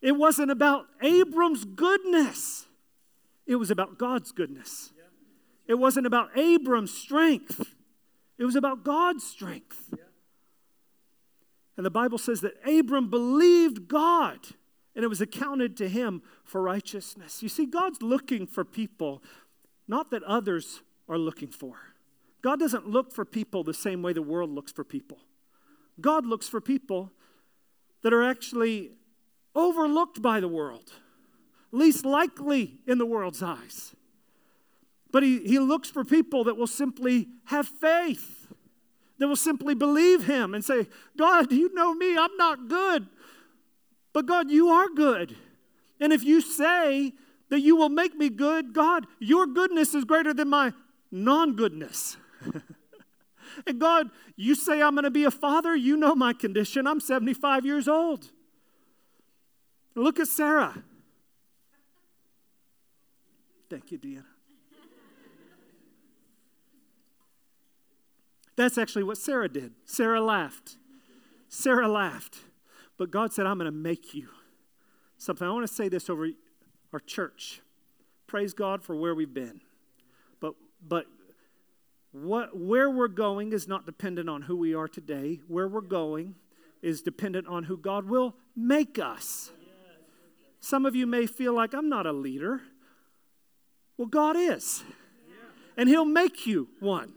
It 0.00 0.12
wasn't 0.12 0.50
about 0.50 0.86
Abram's 1.02 1.64
goodness, 1.64 2.66
it 3.46 3.56
was 3.56 3.70
about 3.70 3.98
God's 3.98 4.32
goodness. 4.32 4.92
It 5.68 5.74
wasn't 5.78 6.06
about 6.06 6.36
Abram's 6.36 6.92
strength, 6.92 7.74
it 8.38 8.44
was 8.44 8.56
about 8.56 8.84
God's 8.84 9.24
strength. 9.24 9.94
And 11.76 11.86
the 11.86 11.90
Bible 11.90 12.18
says 12.18 12.40
that 12.42 12.54
Abram 12.66 13.08
believed 13.08 13.88
God 13.88 14.38
and 14.94 15.04
it 15.04 15.08
was 15.08 15.20
accounted 15.20 15.76
to 15.78 15.88
him 15.88 16.22
for 16.44 16.60
righteousness. 16.60 17.42
You 17.42 17.48
see, 17.48 17.66
God's 17.66 18.02
looking 18.02 18.46
for 18.46 18.64
people, 18.64 19.22
not 19.88 20.10
that 20.10 20.22
others 20.24 20.82
are 21.08 21.18
looking 21.18 21.48
for. 21.48 21.76
God 22.42 22.58
doesn't 22.58 22.88
look 22.88 23.12
for 23.12 23.24
people 23.24 23.64
the 23.64 23.72
same 23.72 24.02
way 24.02 24.12
the 24.12 24.22
world 24.22 24.50
looks 24.50 24.72
for 24.72 24.84
people. 24.84 25.18
God 26.00 26.26
looks 26.26 26.48
for 26.48 26.60
people 26.60 27.10
that 28.02 28.12
are 28.12 28.22
actually 28.22 28.90
overlooked 29.54 30.20
by 30.20 30.40
the 30.40 30.48
world, 30.48 30.92
least 31.70 32.04
likely 32.04 32.80
in 32.86 32.98
the 32.98 33.06
world's 33.06 33.42
eyes. 33.42 33.94
But 35.10 35.22
he, 35.22 35.40
he 35.40 35.58
looks 35.58 35.90
for 35.90 36.04
people 36.04 36.44
that 36.44 36.56
will 36.56 36.66
simply 36.66 37.28
have 37.44 37.68
faith, 37.68 38.41
that 39.22 39.28
will 39.28 39.36
simply 39.36 39.72
believe 39.72 40.24
him 40.24 40.52
and 40.52 40.64
say, 40.64 40.88
God, 41.16 41.52
you 41.52 41.72
know 41.72 41.94
me, 41.94 42.18
I'm 42.18 42.36
not 42.36 42.66
good. 42.66 43.06
But 44.12 44.26
God, 44.26 44.50
you 44.50 44.68
are 44.68 44.88
good. 44.88 45.36
And 46.00 46.12
if 46.12 46.24
you 46.24 46.40
say 46.40 47.12
that 47.48 47.60
you 47.60 47.76
will 47.76 47.88
make 47.88 48.16
me 48.16 48.28
good, 48.30 48.72
God, 48.72 49.06
your 49.20 49.46
goodness 49.46 49.94
is 49.94 50.04
greater 50.04 50.34
than 50.34 50.48
my 50.48 50.72
non 51.12 51.54
goodness. 51.54 52.16
and 53.68 53.78
God, 53.78 54.10
you 54.34 54.56
say 54.56 54.82
I'm 54.82 54.96
going 54.96 55.04
to 55.04 55.10
be 55.10 55.22
a 55.22 55.30
father, 55.30 55.76
you 55.76 55.96
know 55.96 56.16
my 56.16 56.32
condition. 56.32 56.88
I'm 56.88 56.98
75 56.98 57.64
years 57.64 57.86
old. 57.86 58.32
Look 59.94 60.18
at 60.18 60.26
Sarah. 60.26 60.82
Thank 63.70 63.92
you, 63.92 63.98
Deanna. 63.98 64.31
That's 68.56 68.78
actually 68.78 69.04
what 69.04 69.18
Sarah 69.18 69.48
did. 69.48 69.72
Sarah 69.84 70.20
laughed. 70.20 70.76
Sarah 71.48 71.88
laughed. 71.88 72.38
But 72.98 73.10
God 73.10 73.32
said, 73.32 73.46
I'm 73.46 73.58
going 73.58 73.70
to 73.70 73.76
make 73.76 74.14
you 74.14 74.28
something. 75.16 75.46
I 75.46 75.50
want 75.50 75.66
to 75.66 75.72
say 75.72 75.88
this 75.88 76.10
over 76.10 76.28
our 76.92 77.00
church. 77.00 77.60
Praise 78.26 78.52
God 78.54 78.82
for 78.82 78.94
where 78.94 79.14
we've 79.14 79.32
been. 79.32 79.60
But, 80.40 80.54
but 80.86 81.06
what, 82.12 82.56
where 82.56 82.90
we're 82.90 83.08
going 83.08 83.52
is 83.52 83.66
not 83.66 83.86
dependent 83.86 84.28
on 84.28 84.42
who 84.42 84.56
we 84.56 84.74
are 84.74 84.88
today. 84.88 85.40
Where 85.48 85.68
we're 85.68 85.80
going 85.80 86.34
is 86.82 87.00
dependent 87.02 87.46
on 87.46 87.64
who 87.64 87.76
God 87.76 88.08
will 88.08 88.34
make 88.54 88.98
us. 88.98 89.50
Some 90.60 90.86
of 90.86 90.94
you 90.94 91.06
may 91.06 91.26
feel 91.26 91.54
like, 91.54 91.74
I'm 91.74 91.88
not 91.88 92.06
a 92.06 92.12
leader. 92.12 92.60
Well, 93.96 94.08
God 94.08 94.36
is. 94.36 94.84
And 95.76 95.88
He'll 95.88 96.04
make 96.04 96.46
you 96.46 96.68
one. 96.80 97.14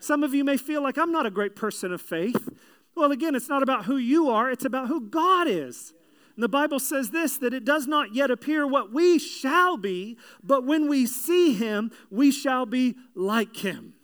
Some 0.00 0.22
of 0.22 0.34
you 0.34 0.44
may 0.44 0.56
feel 0.56 0.82
like, 0.82 0.98
I'm 0.98 1.12
not 1.12 1.26
a 1.26 1.30
great 1.30 1.56
person 1.56 1.92
of 1.92 2.00
faith. 2.00 2.48
Well, 2.94 3.12
again, 3.12 3.34
it's 3.34 3.48
not 3.48 3.62
about 3.62 3.84
who 3.84 3.96
you 3.96 4.28
are, 4.30 4.50
it's 4.50 4.64
about 4.64 4.88
who 4.88 5.00
God 5.00 5.46
is. 5.48 5.92
And 6.34 6.42
the 6.42 6.48
Bible 6.48 6.78
says 6.78 7.10
this 7.10 7.36
that 7.38 7.52
it 7.52 7.64
does 7.64 7.86
not 7.86 8.14
yet 8.14 8.30
appear 8.30 8.66
what 8.66 8.92
we 8.92 9.18
shall 9.18 9.76
be, 9.76 10.16
but 10.42 10.64
when 10.64 10.88
we 10.88 11.06
see 11.06 11.52
Him, 11.52 11.90
we 12.10 12.30
shall 12.30 12.64
be 12.64 12.94
like 13.14 13.56
Him. 13.56 13.94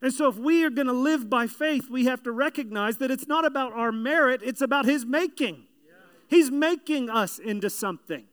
And 0.00 0.12
so, 0.12 0.26
if 0.28 0.36
we 0.36 0.64
are 0.64 0.70
going 0.70 0.88
to 0.88 0.92
live 0.92 1.30
by 1.30 1.46
faith, 1.46 1.88
we 1.88 2.06
have 2.06 2.24
to 2.24 2.32
recognize 2.32 2.98
that 2.98 3.12
it's 3.12 3.28
not 3.28 3.44
about 3.44 3.72
our 3.74 3.92
merit, 3.92 4.40
it's 4.42 4.60
about 4.60 4.86
His 4.86 5.06
making. 5.06 5.66
He's 6.26 6.50
making 6.50 7.08
us 7.08 7.38
into 7.38 7.70
something. 7.70 8.24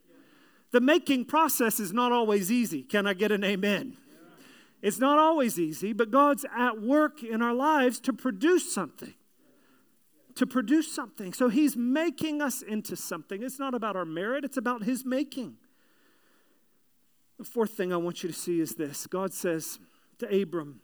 The 0.72 0.82
making 0.82 1.26
process 1.26 1.80
is 1.80 1.94
not 1.94 2.12
always 2.12 2.52
easy. 2.52 2.82
Can 2.82 3.06
I 3.06 3.14
get 3.14 3.32
an 3.32 3.44
amen? 3.44 3.98
It's 4.82 5.00
not 5.00 5.18
always 5.18 5.60
easy, 5.60 5.94
but 5.94 6.12
God's 6.12 6.46
at 6.56 6.82
work 6.82 7.24
in 7.24 7.42
our 7.42 7.54
lives 7.54 8.00
to 8.02 8.14
produce 8.14 8.74
something. 8.74 9.14
To 10.36 10.48
produce 10.48 10.94
something. 10.94 11.34
So 11.34 11.50
He's 11.50 11.76
making 11.76 12.42
us 12.42 12.62
into 12.62 12.96
something. 12.96 13.44
It's 13.44 13.60
not 13.60 13.74
about 13.74 13.96
our 13.96 14.06
merit, 14.06 14.46
it's 14.46 14.58
about 14.58 14.84
His 14.84 15.04
making. 15.04 15.58
The 17.38 17.46
fourth 17.46 17.72
thing 17.72 17.94
I 17.94 17.98
want 17.98 18.24
you 18.24 18.30
to 18.30 18.36
see 18.36 18.60
is 18.60 18.72
this 18.76 19.08
God 19.08 19.34
says 19.34 19.80
to 20.20 20.42
Abram, 20.42 20.82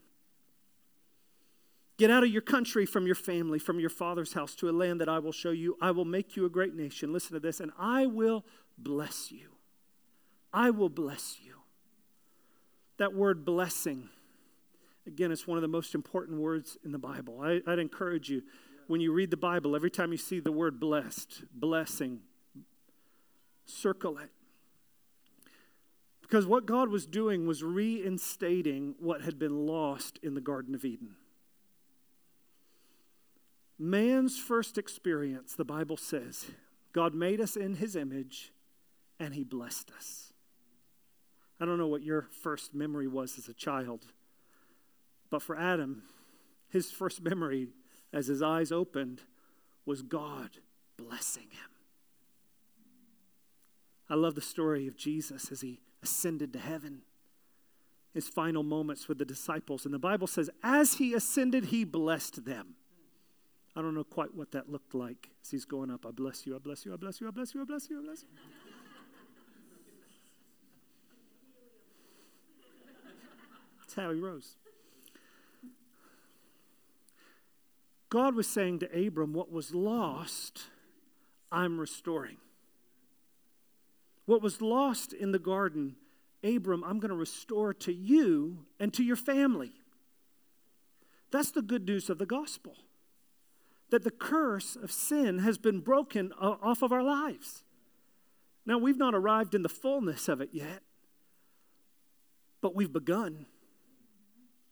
Get 1.97 2.11
out 2.11 2.23
of 2.23 2.29
your 2.29 2.41
country, 2.41 2.85
from 2.85 3.05
your 3.05 3.15
family, 3.15 3.57
from 3.57 3.79
your 3.79 3.89
father's 3.89 4.33
house 4.33 4.53
to 4.55 4.69
a 4.69 4.71
land 4.71 4.99
that 4.99 5.07
I 5.07 5.19
will 5.19 5.31
show 5.31 5.51
you. 5.51 5.77
I 5.81 5.91
will 5.91 6.05
make 6.05 6.35
you 6.35 6.45
a 6.45 6.49
great 6.49 6.75
nation. 6.75 7.13
Listen 7.13 7.33
to 7.33 7.39
this, 7.39 7.61
and 7.61 7.71
I 7.79 8.05
will 8.05 8.45
bless 8.77 9.31
you. 9.31 9.51
I 10.53 10.71
will 10.71 10.89
bless 10.89 11.37
you. 11.41 11.54
That 12.97 13.13
word 13.13 13.43
blessing, 13.45 14.09
again, 15.05 15.31
it's 15.31 15.47
one 15.47 15.57
of 15.57 15.61
the 15.61 15.67
most 15.67 15.95
important 15.95 16.39
words 16.39 16.77
in 16.83 16.91
the 16.91 16.99
Bible. 16.99 17.41
I, 17.41 17.61
would 17.65 17.79
encourage 17.79 18.29
you, 18.29 18.43
when 18.87 19.01
you 19.01 19.11
read 19.11 19.31
the 19.31 19.37
Bible, 19.37 19.75
every 19.75 19.91
time 19.91 20.11
you 20.11 20.17
see 20.17 20.39
the 20.39 20.51
word 20.51 20.79
blessed, 20.79 21.43
blessing, 21.53 22.21
circle 23.65 24.17
it. 24.17 24.29
Because 26.21 26.47
what 26.47 26.65
God 26.65 26.89
was 26.89 27.05
doing 27.05 27.45
was 27.45 27.63
reinstating 27.63 28.95
what 28.99 29.21
had 29.21 29.37
been 29.37 29.65
lost 29.67 30.19
in 30.23 30.33
the 30.33 30.41
Garden 30.41 30.73
of 30.73 30.83
Eden. 30.83 31.15
Man's 33.77 34.39
first 34.39 34.77
experience, 34.77 35.53
the 35.53 35.65
Bible 35.65 35.97
says, 35.97 36.47
God 36.93 37.13
made 37.13 37.41
us 37.41 37.55
in 37.55 37.75
his 37.75 37.95
image 37.95 38.53
and 39.19 39.33
he 39.35 39.43
blessed 39.43 39.91
us. 39.97 40.33
I 41.59 41.65
don't 41.65 41.77
know 41.77 41.87
what 41.87 42.03
your 42.03 42.27
first 42.41 42.73
memory 42.73 43.07
was 43.07 43.37
as 43.37 43.47
a 43.47 43.53
child, 43.53 44.05
but 45.29 45.41
for 45.41 45.57
Adam, 45.57 46.03
his 46.69 46.91
first 46.91 47.21
memory 47.21 47.69
as 48.11 48.27
his 48.27 48.41
eyes 48.41 48.71
opened 48.71 49.21
was 49.85 50.01
God 50.01 50.49
blessing 50.97 51.47
him. 51.51 51.69
I 54.09 54.15
love 54.15 54.35
the 54.35 54.41
story 54.41 54.87
of 54.87 54.97
Jesus 54.97 55.51
as 55.51 55.61
he 55.61 55.79
ascended 56.03 56.53
to 56.53 56.59
heaven, 56.59 57.01
his 58.13 58.29
final 58.29 58.61
moments 58.61 59.07
with 59.07 59.17
the 59.17 59.25
disciples. 59.25 59.85
And 59.85 59.93
the 59.93 59.99
Bible 59.99 60.27
says, 60.27 60.49
as 60.61 60.95
he 60.95 61.13
ascended, 61.13 61.65
he 61.65 61.83
blessed 61.83 62.45
them. 62.45 62.75
I 63.75 63.81
don't 63.81 63.95
know 63.95 64.03
quite 64.03 64.33
what 64.33 64.51
that 64.51 64.69
looked 64.69 64.93
like 64.93 65.31
as 65.43 65.51
he's 65.51 65.65
going 65.65 65.91
up. 65.91 66.05
I 66.05 66.11
bless 66.11 66.45
you, 66.45 66.55
I 66.55 66.59
bless 66.59 66.85
you, 66.85 66.93
I 66.93 66.97
bless 66.97 67.19
you, 67.19 67.27
I 67.27 67.31
bless 67.31 67.53
you, 67.53 67.61
I 67.61 67.65
bless 67.65 67.89
you, 67.89 67.99
I 67.99 68.03
bless 68.03 68.21
you. 68.21 68.27
How 73.95 74.11
he 74.11 74.19
rose. 74.19 74.57
God 78.09 78.35
was 78.35 78.47
saying 78.47 78.79
to 78.79 79.07
Abram, 79.07 79.33
What 79.33 79.51
was 79.51 79.73
lost, 79.73 80.63
I'm 81.51 81.79
restoring. 81.79 82.37
What 84.25 84.41
was 84.41 84.61
lost 84.61 85.13
in 85.13 85.31
the 85.31 85.39
garden, 85.39 85.95
Abram, 86.43 86.83
I'm 86.83 86.99
going 86.99 87.09
to 87.09 87.15
restore 87.15 87.73
to 87.73 87.93
you 87.93 88.65
and 88.79 88.93
to 88.93 89.03
your 89.03 89.15
family. 89.15 89.73
That's 91.31 91.51
the 91.51 91.61
good 91.61 91.85
news 91.85 92.09
of 92.09 92.17
the 92.17 92.25
gospel. 92.25 92.75
that 93.91 94.03
the 94.03 94.11
curse 94.11 94.75
of 94.75 94.91
sin 94.91 95.39
has 95.39 95.57
been 95.57 95.79
broken 95.79 96.31
off 96.33 96.81
of 96.81 96.91
our 96.91 97.03
lives. 97.03 97.63
Now, 98.65 98.77
we've 98.79 98.97
not 98.97 99.13
arrived 99.13 99.53
in 99.53 99.61
the 99.61 99.69
fullness 99.69 100.27
of 100.27 100.41
it 100.41 100.49
yet, 100.51 100.81
but 102.61 102.75
we've 102.75 102.91
begun. 102.91 103.45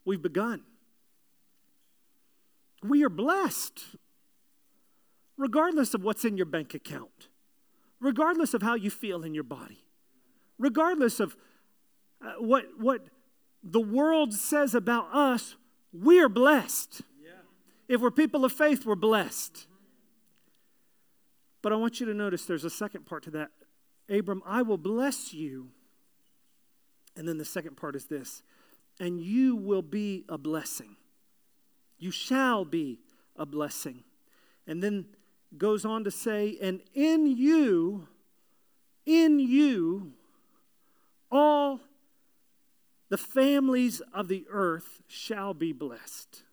We've 0.06 0.22
begun. 0.22 0.64
We 2.84 3.04
are 3.04 3.10
blessed, 3.10 3.80
regardless 5.38 5.94
of 5.94 6.04
what's 6.04 6.26
in 6.26 6.36
your 6.36 6.46
bank 6.46 6.74
account, 6.74 7.30
regardless 8.02 8.54
of 8.54 8.62
how 8.62 8.76
you 8.76 8.90
feel 8.90 9.24
in 9.24 9.34
your 9.34 9.46
body, 9.46 9.86
regardless 10.60 11.20
of 11.20 11.38
uh, 12.22 12.34
what, 12.40 12.66
what 12.78 13.06
the 13.64 13.80
world 13.80 14.34
says 14.34 14.76
about 14.76 15.14
us, 15.14 15.56
we 15.94 16.20
are 16.20 16.28
blessed. 16.28 17.02
Yeah. 17.24 17.32
If 17.88 18.02
we're 18.02 18.12
people 18.12 18.44
of 18.44 18.52
faith, 18.52 18.86
we're 18.86 18.96
blessed. 18.96 19.68
But 21.62 21.72
I 21.72 21.78
want 21.78 22.02
you 22.02 22.06
to 22.08 22.14
notice 22.14 22.46
there's 22.46 22.66
a 22.66 22.70
second 22.70 23.06
part 23.06 23.24
to 23.24 23.32
that. 23.32 23.52
Abram, 24.10 24.44
I 24.46 24.62
will 24.62 24.78
bless 24.78 25.34
you. 25.34 25.70
And 27.16 27.28
then 27.28 27.38
the 27.38 27.46
second 27.46 27.78
part 27.78 27.96
is 27.96 28.06
this 28.06 28.42
and 29.00 29.20
you 29.20 29.56
will 29.56 29.82
be 29.82 30.24
a 30.30 30.38
blessing. 30.38 30.96
You 31.98 32.12
shall 32.12 32.66
be 32.66 33.00
a 33.36 33.46
blessing. 33.46 34.04
And 34.68 34.82
then 34.82 35.06
goes 35.58 35.86
on 35.86 36.04
to 36.04 36.12
say, 36.12 36.58
and 36.62 36.82
in 36.94 37.28
you, 37.28 38.08
in 39.06 39.40
you, 39.40 40.14
all 41.32 41.80
the 43.10 43.18
families 43.18 44.02
of 44.14 44.28
the 44.28 44.46
earth 44.50 45.02
shall 45.08 45.54
be 45.54 45.72
blessed. 45.72 46.44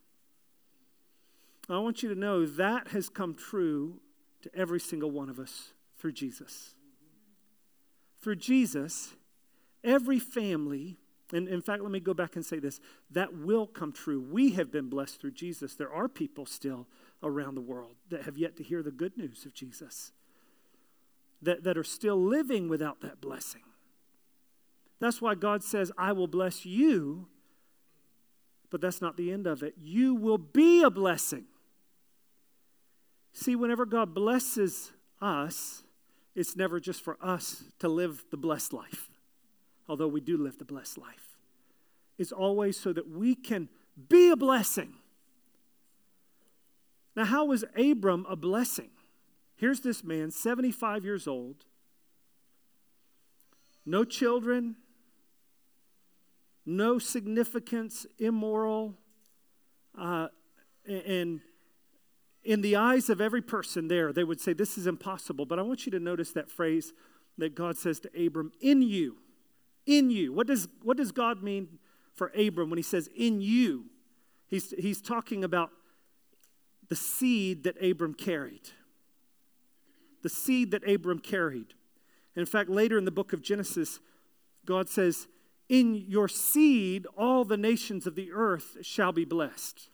I 1.68 1.78
want 1.78 2.02
you 2.02 2.08
to 2.08 2.18
know 2.18 2.46
that 2.46 2.88
has 2.88 3.08
come 3.08 3.34
true 3.34 4.00
to 4.42 4.50
every 4.54 4.80
single 4.80 5.10
one 5.10 5.30
of 5.30 5.38
us 5.38 5.72
through 5.98 6.12
Jesus. 6.12 6.74
Through 8.20 8.36
Jesus, 8.36 9.14
every 9.84 10.18
family, 10.18 10.98
and 11.32 11.48
in 11.48 11.62
fact, 11.62 11.82
let 11.82 11.92
me 11.92 12.00
go 12.00 12.14
back 12.14 12.36
and 12.36 12.44
say 12.44 12.58
this 12.58 12.80
that 13.10 13.34
will 13.34 13.66
come 13.66 13.92
true. 13.92 14.20
We 14.20 14.52
have 14.52 14.70
been 14.70 14.88
blessed 14.88 15.20
through 15.20 15.32
Jesus. 15.32 15.74
There 15.74 15.92
are 15.92 16.08
people 16.08 16.46
still 16.46 16.86
around 17.22 17.54
the 17.54 17.60
world 17.60 17.94
that 18.08 18.24
have 18.24 18.38
yet 18.38 18.56
to 18.56 18.62
hear 18.62 18.82
the 18.82 18.90
good 18.90 19.16
news 19.16 19.44
of 19.44 19.54
Jesus, 19.54 20.12
that, 21.42 21.64
that 21.64 21.76
are 21.76 21.84
still 21.84 22.20
living 22.20 22.68
without 22.68 23.00
that 23.00 23.20
blessing. 23.20 23.62
That's 25.00 25.20
why 25.20 25.34
God 25.34 25.64
says, 25.64 25.90
I 25.96 26.12
will 26.12 26.26
bless 26.26 26.66
you, 26.66 27.28
but 28.70 28.80
that's 28.80 29.00
not 29.00 29.16
the 29.16 29.32
end 29.32 29.46
of 29.46 29.62
it. 29.62 29.74
You 29.80 30.14
will 30.14 30.38
be 30.38 30.82
a 30.82 30.90
blessing. 30.90 31.46
See, 33.32 33.56
whenever 33.56 33.86
God 33.86 34.14
blesses 34.14 34.92
us, 35.20 35.82
it's 36.34 36.56
never 36.56 36.80
just 36.80 37.02
for 37.02 37.16
us 37.22 37.64
to 37.78 37.88
live 37.88 38.24
the 38.30 38.36
blessed 38.36 38.72
life, 38.72 39.09
although 39.90 40.06
we 40.06 40.20
do 40.20 40.38
live 40.38 40.56
the 40.56 40.64
blessed 40.64 40.96
life. 40.98 41.36
It's 42.16 42.30
always 42.30 42.78
so 42.78 42.92
that 42.92 43.10
we 43.10 43.34
can 43.34 43.68
be 44.08 44.30
a 44.30 44.36
blessing. 44.36 44.94
Now, 47.16 47.24
how 47.24 47.46
was 47.46 47.64
Abram 47.76 48.24
a 48.28 48.36
blessing? 48.36 48.90
Here's 49.56 49.80
this 49.80 50.04
man, 50.04 50.30
75 50.30 51.04
years 51.04 51.26
old, 51.26 51.64
no 53.84 54.04
children, 54.04 54.76
no 56.64 57.00
significance, 57.00 58.06
immoral, 58.18 58.94
uh, 59.98 60.28
and 60.86 61.40
in 62.44 62.60
the 62.60 62.76
eyes 62.76 63.10
of 63.10 63.20
every 63.20 63.42
person 63.42 63.88
there, 63.88 64.12
they 64.12 64.22
would 64.22 64.40
say, 64.40 64.52
This 64.52 64.78
is 64.78 64.86
impossible. 64.86 65.46
But 65.46 65.58
I 65.58 65.62
want 65.62 65.84
you 65.84 65.90
to 65.92 66.00
notice 66.00 66.30
that 66.32 66.48
phrase 66.48 66.92
that 67.38 67.56
God 67.56 67.76
says 67.76 67.98
to 68.00 68.26
Abram, 68.26 68.52
In 68.60 68.82
you. 68.82 69.16
In 69.90 70.08
you. 70.10 70.32
What 70.32 70.46
does, 70.46 70.68
what 70.84 70.96
does 70.96 71.10
God 71.10 71.42
mean 71.42 71.80
for 72.14 72.30
Abram 72.38 72.70
when 72.70 72.76
he 72.76 72.82
says, 72.82 73.08
In 73.16 73.40
you? 73.40 73.86
He's, 74.46 74.72
he's 74.78 75.02
talking 75.02 75.42
about 75.42 75.70
the 76.88 76.94
seed 76.94 77.64
that 77.64 77.76
Abram 77.82 78.14
carried. 78.14 78.70
The 80.22 80.28
seed 80.28 80.70
that 80.70 80.88
Abram 80.88 81.18
carried. 81.18 81.74
in 82.36 82.46
fact, 82.46 82.70
later 82.70 82.98
in 82.98 83.04
the 83.04 83.10
book 83.10 83.32
of 83.32 83.42
Genesis, 83.42 83.98
God 84.64 84.88
says, 84.88 85.26
In 85.68 85.96
your 85.96 86.28
seed, 86.28 87.04
all 87.16 87.44
the 87.44 87.56
nations 87.56 88.06
of 88.06 88.14
the 88.14 88.30
earth 88.30 88.76
shall 88.82 89.10
be 89.10 89.24
blessed. 89.24 89.88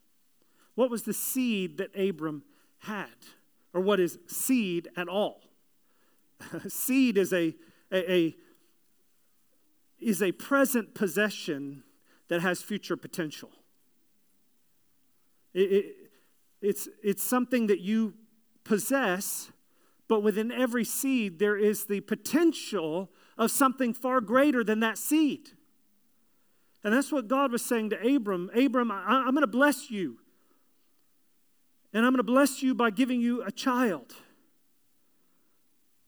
What 0.75 0.91
was 0.91 1.05
the 1.05 1.15
seed 1.15 1.79
that 1.79 1.99
Abram 1.99 2.43
had? 2.81 3.17
Or 3.73 3.81
what 3.81 3.99
is 3.99 4.19
seed 4.27 4.89
at 4.95 5.09
all? 5.09 5.41
seed 6.69 7.17
is 7.17 7.33
a, 7.33 7.55
a, 7.91 8.13
a, 8.13 8.37
is 10.01 10.23
a 10.23 10.33
present 10.33 10.95
possession 10.95 11.83
that 12.29 12.41
has 12.41 12.63
future 12.63 12.97
potential. 12.97 13.51
It, 15.55 15.73
it, 15.73 15.97
it's, 16.61 16.89
it's 17.03 17.23
something 17.23 17.67
that 17.69 17.81
you 17.81 18.15
possess, 18.65 19.51
but 20.09 20.23
within 20.23 20.51
every 20.53 20.85
seed, 20.85 21.39
there 21.39 21.57
is 21.57 21.85
the 21.87 22.01
potential 22.01 23.11
of 23.39 23.51
something 23.51 23.95
far 23.95 24.21
greater 24.21 24.65
than 24.65 24.81
that 24.81 24.99
seed. 24.99 25.51
And 26.85 26.95
that's 26.95 27.11
what 27.11 27.27
God 27.27 27.53
was 27.53 27.65
saying 27.65 27.91
to 27.91 28.17
Abram 28.17 28.51
Abram, 28.55 28.91
I, 28.91 29.25
I'm 29.27 29.33
going 29.33 29.41
to 29.41 29.47
bless 29.47 29.91
you. 29.91 30.19
And 31.93 32.05
I'm 32.05 32.13
going 32.13 32.19
to 32.19 32.23
bless 32.23 32.63
you 32.63 32.75
by 32.75 32.91
giving 32.91 33.21
you 33.21 33.43
a 33.43 33.51
child. 33.51 34.15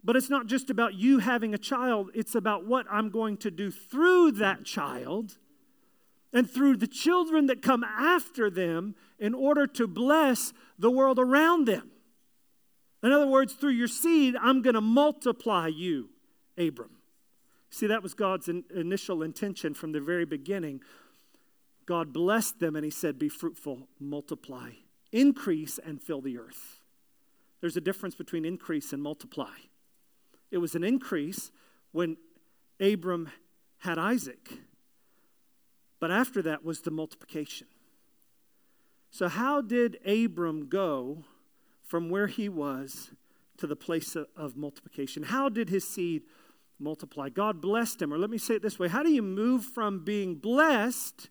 But 0.05 0.17
it's 0.17 0.31
not 0.31 0.47
just 0.47 0.71
about 0.71 0.95
you 0.95 1.19
having 1.19 1.55
a 1.55 1.59
child, 1.59 2.11
it's 2.15 2.35
about 2.35 2.67
what 2.67 2.87
I'm 2.91 3.11
going 3.11 3.37
to 3.39 3.51
do 3.51 3.71
through 3.71 4.33
that 4.33 4.65
child 4.65 5.39
and 6.33 6.49
through 6.49 6.77
the 6.77 6.87
children 6.87 7.47
that 7.47 7.63
come 7.63 7.83
after 7.83 8.51
them 8.51 8.95
in 9.19 9.35
order 9.35 9.67
to 9.67 9.87
bless 9.87 10.53
the 10.79 10.91
world 10.91 11.19
around 11.19 11.67
them. 11.67 11.91
In 13.03 13.13
other 13.13 13.27
words, 13.27 13.55
through 13.55 13.73
your 13.73 13.89
seed, 13.89 14.35
I'm 14.41 14.63
going 14.63 14.75
to 14.75 14.81
multiply 14.81 15.69
you, 15.69 16.11
Abram. 16.57 16.91
See, 17.71 17.87
that 17.87 18.03
was 18.03 18.15
God's 18.15 18.49
in, 18.49 18.65
initial 18.75 19.23
intention 19.23 19.75
from 19.75 19.93
the 19.93 20.01
very 20.01 20.25
beginning. 20.25 20.81
God 21.87 22.13
blessed 22.13 22.61
them 22.61 22.77
and 22.77 22.85
He 22.85 22.91
said, 22.91 23.19
Be 23.19 23.29
fruitful, 23.29 23.89
multiply 23.99 24.71
increase 25.13 25.79
and 25.79 26.03
fill 26.03 26.21
the 26.21 26.39
earth. 26.39 26.81
There's 27.61 27.77
a 27.77 27.81
difference 27.81 28.15
between 28.15 28.45
increase 28.45 28.93
and 28.93 29.03
multiply. 29.03 29.55
It 30.51 30.59
was 30.59 30.75
an 30.75 30.85
increase 30.85 31.51
when 31.93 32.17
Abram 32.81 33.31
had 33.79 33.99
Isaac, 33.99 34.61
but 36.01 36.11
after 36.11 36.43
that 36.43 36.65
was 36.65 36.81
the 36.81 36.91
multiplication. 36.91 37.67
So, 39.11 39.29
how 39.29 39.61
did 39.61 39.99
Abram 40.07 40.69
go 40.69 41.25
from 41.83 42.11
where 42.11 42.27
he 42.27 42.49
was 42.49 43.11
to 43.57 43.67
the 43.67 43.77
place 43.77 44.17
of 44.17 44.57
multiplication? 44.57 45.25
How 45.25 45.49
did 45.49 45.69
his 45.69 45.87
seed 45.87 46.23
multiply? 46.79 47.29
God 47.29 47.61
blessed 47.61 48.03
him. 48.03 48.13
Or 48.13 48.19
let 48.19 48.31
me 48.31 48.39
say 48.39 48.55
it 48.55 48.63
this 48.63 48.79
way 48.79 48.89
How 48.89 49.03
do 49.03 49.11
you 49.11 49.23
move 49.23 49.65
from 49.65 50.05
being 50.05 50.37
blessed 50.37 51.31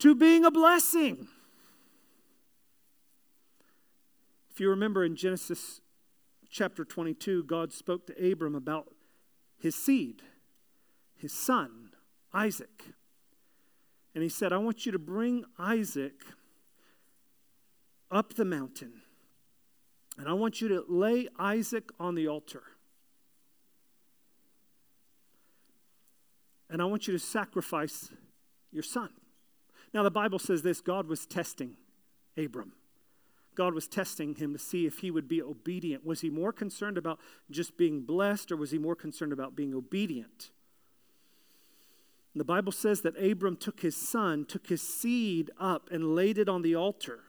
to 0.00 0.14
being 0.14 0.44
a 0.44 0.50
blessing? 0.50 1.28
If 4.50 4.60
you 4.60 4.68
remember 4.68 5.04
in 5.04 5.16
Genesis 5.16 5.80
chapter 6.52 6.84
22, 6.84 7.44
God 7.44 7.72
spoke 7.72 8.06
to 8.06 8.30
Abram 8.32 8.54
about 8.54 8.94
his 9.58 9.74
seed, 9.74 10.22
his 11.16 11.32
son, 11.32 11.90
Isaac. 12.32 12.84
And 14.14 14.22
he 14.22 14.28
said, 14.28 14.52
I 14.52 14.58
want 14.58 14.84
you 14.84 14.92
to 14.92 14.98
bring 14.98 15.44
Isaac 15.58 16.22
up 18.10 18.34
the 18.34 18.44
mountain. 18.44 19.00
And 20.18 20.28
I 20.28 20.34
want 20.34 20.60
you 20.60 20.68
to 20.68 20.84
lay 20.86 21.28
Isaac 21.38 21.90
on 21.98 22.14
the 22.14 22.28
altar. 22.28 22.62
And 26.68 26.82
I 26.82 26.84
want 26.84 27.06
you 27.06 27.12
to 27.12 27.18
sacrifice 27.18 28.10
your 28.70 28.82
son. 28.82 29.08
Now, 29.94 30.02
the 30.02 30.10
Bible 30.10 30.38
says 30.38 30.62
this 30.62 30.82
God 30.82 31.06
was 31.06 31.26
testing 31.26 31.76
Abram. 32.36 32.72
God 33.54 33.74
was 33.74 33.86
testing 33.86 34.34
him 34.34 34.52
to 34.52 34.58
see 34.58 34.86
if 34.86 34.98
he 34.98 35.10
would 35.10 35.28
be 35.28 35.42
obedient. 35.42 36.06
Was 36.06 36.22
he 36.22 36.30
more 36.30 36.52
concerned 36.52 36.96
about 36.96 37.18
just 37.50 37.76
being 37.76 38.02
blessed 38.02 38.50
or 38.50 38.56
was 38.56 38.70
he 38.70 38.78
more 38.78 38.96
concerned 38.96 39.32
about 39.32 39.54
being 39.54 39.74
obedient? 39.74 40.50
The 42.34 42.44
Bible 42.44 42.72
says 42.72 43.02
that 43.02 43.22
Abram 43.22 43.56
took 43.56 43.80
his 43.80 43.94
son, 43.94 44.46
took 44.46 44.68
his 44.68 44.80
seed 44.80 45.50
up, 45.60 45.90
and 45.92 46.14
laid 46.14 46.38
it 46.38 46.48
on 46.48 46.62
the 46.62 46.74
altar. 46.74 47.20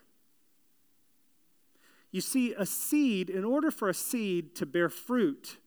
You 2.10 2.22
see, 2.22 2.54
a 2.54 2.66
seed, 2.66 3.30
in 3.30 3.44
order 3.44 3.70
for 3.70 3.90
a 3.90 3.94
seed 3.94 4.56
to 4.56 4.66
bear 4.66 4.88
fruit, 4.88 5.58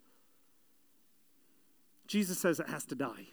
Jesus 2.07 2.39
says 2.39 2.61
it 2.61 2.69
has 2.69 2.85
to 2.87 2.95
die. 2.95 3.29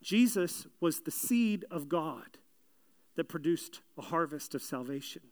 Jesus 0.00 0.66
was 0.80 1.00
the 1.00 1.10
seed 1.10 1.64
of 1.70 1.88
God 1.88 2.38
that 3.16 3.28
produced 3.28 3.80
a 3.98 4.02
harvest 4.02 4.54
of 4.54 4.62
salvation. 4.62 5.22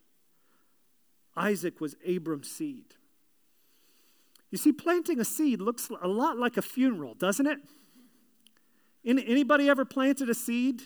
Isaac 1.36 1.80
was 1.80 1.96
Abram's 2.04 2.50
seed. 2.50 2.94
You 4.50 4.58
see, 4.58 4.72
planting 4.72 5.20
a 5.20 5.24
seed 5.24 5.60
looks 5.60 5.90
a 6.00 6.08
lot 6.08 6.38
like 6.38 6.56
a 6.56 6.62
funeral, 6.62 7.14
doesn't 7.14 7.46
it? 7.46 7.58
Anybody 9.04 9.68
ever 9.68 9.84
planted 9.84 10.30
a 10.30 10.34
seed? 10.34 10.82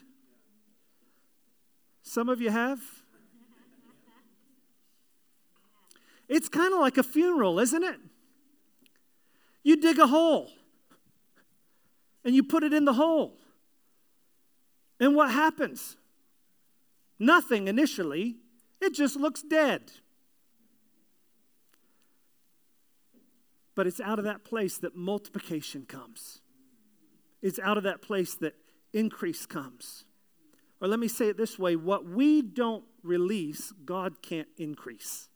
Some 2.03 2.29
of 2.29 2.41
you 2.41 2.51
have. 2.51 2.81
It's 6.29 6.49
kind 6.49 6.73
of 6.73 6.81
like 6.81 6.97
a 6.97 7.03
funeral, 7.03 7.59
isn't 7.59 7.83
it? 7.83 7.99
You 9.63 9.77
dig 9.77 9.99
a 9.99 10.07
hole 10.07 10.51
and 12.25 12.35
you 12.35 12.43
put 12.43 12.63
it 12.63 12.73
in 12.73 12.85
the 12.85 12.95
hole. 12.95 13.37
And 14.99 15.15
what 15.15 15.31
happens? 15.31 15.97
Nothing 17.19 17.69
initially, 17.69 18.37
it 18.81 18.95
just 18.95 19.17
looks 19.17 19.43
dead. 19.43 19.93
But 23.75 23.87
it's 23.87 24.01
out 24.01 24.19
of 24.19 24.25
that 24.25 24.45
place 24.45 24.79
that 24.79 24.97
multiplication 24.97 25.87
comes. 25.87 26.41
It's 27.43 27.59
out 27.59 27.77
of 27.79 27.85
that 27.85 28.03
place 28.03 28.35
that 28.37 28.55
increase 28.93 29.47
comes. 29.47 30.05
Or 30.81 30.89
let 30.89 30.99
me 30.99 31.09
say 31.09 31.29
it 31.29 31.37
this 31.37 31.59
way 31.59 31.77
what 31.77 32.07
we 32.07 32.43
don't 32.43 32.85
release, 33.03 33.73
God 33.85 34.23
can't 34.23 34.49
increase. 34.57 35.29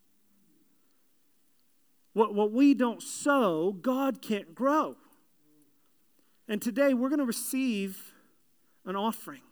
What, 2.13 2.35
what 2.35 2.53
we 2.53 2.75
don't 2.75 3.03
sow, 3.03 3.73
God 3.73 4.23
can't 4.23 4.55
grow. 4.55 4.97
And 6.49 6.63
today 6.63 6.95
we're 6.95 7.09
going 7.09 7.19
to 7.19 7.25
receive 7.25 8.13
an 8.85 8.97
offering, 8.97 9.43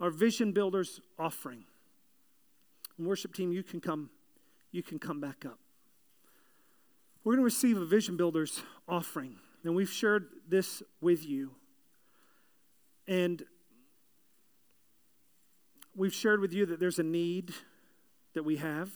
our 0.00 0.10
Vision 0.10 0.52
Builders 0.52 1.00
offering. 1.18 1.64
And 2.98 3.06
worship 3.06 3.34
team, 3.34 3.52
you 3.52 3.62
can 3.62 3.80
come, 3.80 4.10
you 4.70 4.82
can 4.82 4.98
come 4.98 5.20
back 5.20 5.44
up. 5.46 5.58
We're 7.26 7.32
going 7.32 7.40
to 7.40 7.44
receive 7.44 7.76
a 7.76 7.84
Vision 7.84 8.16
Builders 8.16 8.62
offering. 8.88 9.34
And 9.64 9.74
we've 9.74 9.90
shared 9.90 10.28
this 10.48 10.80
with 11.00 11.26
you. 11.26 11.56
And 13.08 13.42
we've 15.96 16.14
shared 16.14 16.38
with 16.38 16.52
you 16.52 16.66
that 16.66 16.78
there's 16.78 17.00
a 17.00 17.02
need 17.02 17.52
that 18.34 18.44
we 18.44 18.58
have. 18.58 18.92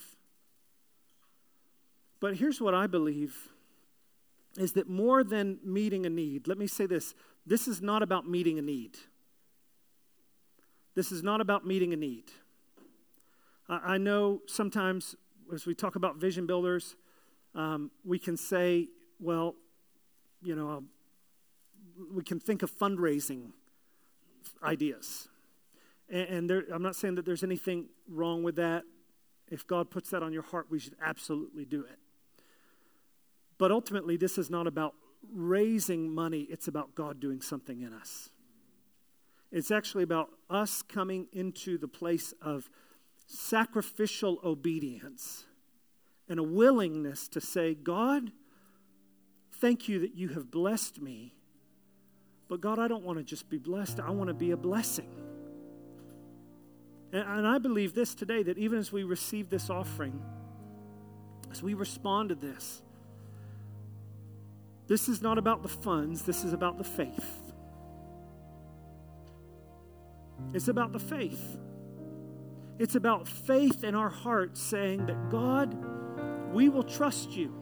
But 2.21 2.37
here's 2.37 2.61
what 2.61 2.73
I 2.73 2.87
believe 2.87 3.49
is 4.57 4.71
that 4.73 4.87
more 4.87 5.25
than 5.25 5.59
meeting 5.61 6.05
a 6.05 6.09
need, 6.09 6.47
let 6.47 6.57
me 6.57 6.67
say 6.67 6.85
this 6.85 7.13
this 7.45 7.67
is 7.67 7.81
not 7.81 8.01
about 8.01 8.29
meeting 8.29 8.57
a 8.57 8.61
need. 8.61 8.95
This 10.95 11.11
is 11.11 11.21
not 11.21 11.41
about 11.41 11.67
meeting 11.67 11.91
a 11.91 11.97
need. 11.97 12.31
I, 13.67 13.97
know 13.97 14.39
sometimes 14.47 15.17
as 15.53 15.65
we 15.65 15.75
talk 15.75 15.97
about 15.97 16.15
vision 16.15 16.45
builders, 16.45 16.95
um, 17.55 17.91
we 18.03 18.19
can 18.19 18.37
say, 18.37 18.87
well, 19.19 19.55
you 20.41 20.55
know, 20.55 20.83
we 22.13 22.23
can 22.23 22.39
think 22.39 22.63
of 22.63 22.71
fundraising 22.71 23.51
ideas. 24.63 25.27
And, 26.09 26.27
and 26.29 26.49
there, 26.49 26.63
I'm 26.73 26.81
not 26.81 26.95
saying 26.95 27.15
that 27.15 27.25
there's 27.25 27.43
anything 27.43 27.87
wrong 28.07 28.43
with 28.43 28.55
that. 28.55 28.83
If 29.49 29.67
God 29.67 29.91
puts 29.91 30.09
that 30.11 30.23
on 30.23 30.31
your 30.31 30.43
heart, 30.43 30.67
we 30.69 30.79
should 30.79 30.95
absolutely 31.03 31.65
do 31.65 31.81
it. 31.83 31.99
But 33.57 33.71
ultimately, 33.71 34.17
this 34.17 34.37
is 34.37 34.49
not 34.49 34.65
about 34.65 34.95
raising 35.31 36.09
money, 36.09 36.47
it's 36.49 36.67
about 36.67 36.95
God 36.95 37.19
doing 37.19 37.41
something 37.41 37.81
in 37.81 37.93
us. 37.93 38.29
It's 39.51 39.69
actually 39.69 40.03
about 40.03 40.29
us 40.49 40.81
coming 40.81 41.27
into 41.31 41.77
the 41.77 41.87
place 41.87 42.33
of 42.41 42.69
sacrificial 43.27 44.39
obedience 44.43 45.45
and 46.31 46.39
a 46.39 46.43
willingness 46.43 47.27
to 47.27 47.41
say, 47.41 47.73
God, 47.73 48.31
thank 49.51 49.89
you 49.89 49.99
that 49.99 50.15
you 50.15 50.29
have 50.29 50.49
blessed 50.49 51.01
me. 51.01 51.35
But 52.47 52.61
God, 52.61 52.79
I 52.79 52.87
don't 52.87 53.03
want 53.03 53.17
to 53.17 53.23
just 53.23 53.49
be 53.49 53.57
blessed, 53.57 53.99
I 53.99 54.11
want 54.11 54.29
to 54.29 54.33
be 54.33 54.51
a 54.51 54.57
blessing. 54.57 55.09
And, 57.11 57.27
and 57.27 57.45
I 57.45 57.57
believe 57.57 57.93
this 57.93 58.15
today 58.15 58.43
that 58.43 58.57
even 58.57 58.79
as 58.79 58.93
we 58.93 59.03
receive 59.03 59.49
this 59.49 59.69
offering, 59.69 60.23
as 61.51 61.61
we 61.61 61.73
respond 61.73 62.29
to 62.29 62.35
this, 62.35 62.81
this 64.87 65.09
is 65.09 65.21
not 65.21 65.37
about 65.37 65.63
the 65.63 65.69
funds, 65.69 66.21
this 66.21 66.45
is 66.45 66.53
about 66.53 66.77
the 66.77 66.85
faith. 66.85 67.51
It's 70.53 70.69
about 70.69 70.93
the 70.93 70.99
faith. 70.99 71.57
It's 72.79 72.95
about 72.95 73.27
faith 73.27 73.83
in 73.83 73.95
our 73.95 74.09
hearts 74.09 74.61
saying 74.61 75.07
that 75.07 75.29
God, 75.29 75.75
we 76.51 76.69
will 76.69 76.83
trust 76.83 77.31
you. 77.31 77.53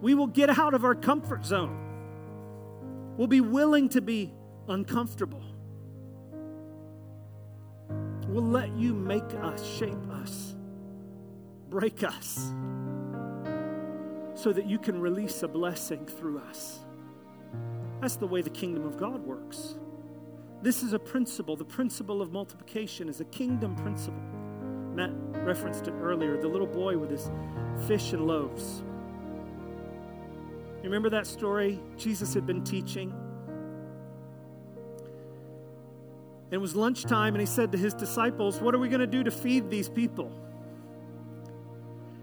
We 0.00 0.14
will 0.14 0.26
get 0.26 0.50
out 0.50 0.74
of 0.74 0.84
our 0.84 0.94
comfort 0.94 1.44
zone. 1.44 1.80
We'll 3.16 3.28
be 3.28 3.40
willing 3.40 3.88
to 3.90 4.00
be 4.00 4.32
uncomfortable. 4.68 5.42
We'll 8.26 8.42
let 8.42 8.74
you 8.76 8.94
make 8.94 9.34
us, 9.42 9.64
shape 9.64 10.10
us, 10.10 10.54
break 11.68 12.02
us, 12.02 12.52
so 14.34 14.52
that 14.52 14.66
you 14.66 14.78
can 14.78 15.00
release 15.00 15.42
a 15.42 15.48
blessing 15.48 16.06
through 16.06 16.40
us. 16.40 16.80
That's 18.00 18.16
the 18.16 18.26
way 18.26 18.42
the 18.42 18.50
kingdom 18.50 18.84
of 18.84 18.98
God 18.98 19.24
works. 19.24 19.76
This 20.62 20.82
is 20.82 20.94
a 20.94 20.98
principle. 20.98 21.56
The 21.56 21.64
principle 21.64 22.20
of 22.20 22.32
multiplication 22.32 23.08
is 23.08 23.20
a 23.20 23.24
kingdom 23.26 23.76
principle. 23.76 24.22
Matt 24.94 25.10
referenced 25.44 25.88
it 25.88 25.94
earlier 26.00 26.36
the 26.40 26.48
little 26.48 26.66
boy 26.66 26.96
with 26.96 27.10
his 27.10 27.30
fish 27.86 28.12
and 28.12 28.26
loaves. 28.26 28.82
You 30.78 30.90
remember 30.90 31.10
that 31.10 31.26
story? 31.26 31.80
Jesus 31.96 32.34
had 32.34 32.46
been 32.46 32.62
teaching. 32.62 33.12
It 36.50 36.58
was 36.58 36.76
lunchtime, 36.76 37.34
and 37.34 37.40
he 37.40 37.46
said 37.46 37.72
to 37.72 37.78
his 37.78 37.94
disciples, 37.94 38.60
What 38.60 38.74
are 38.74 38.78
we 38.78 38.88
going 38.88 39.00
to 39.00 39.06
do 39.06 39.24
to 39.24 39.30
feed 39.30 39.70
these 39.70 39.88
people? 39.88 40.30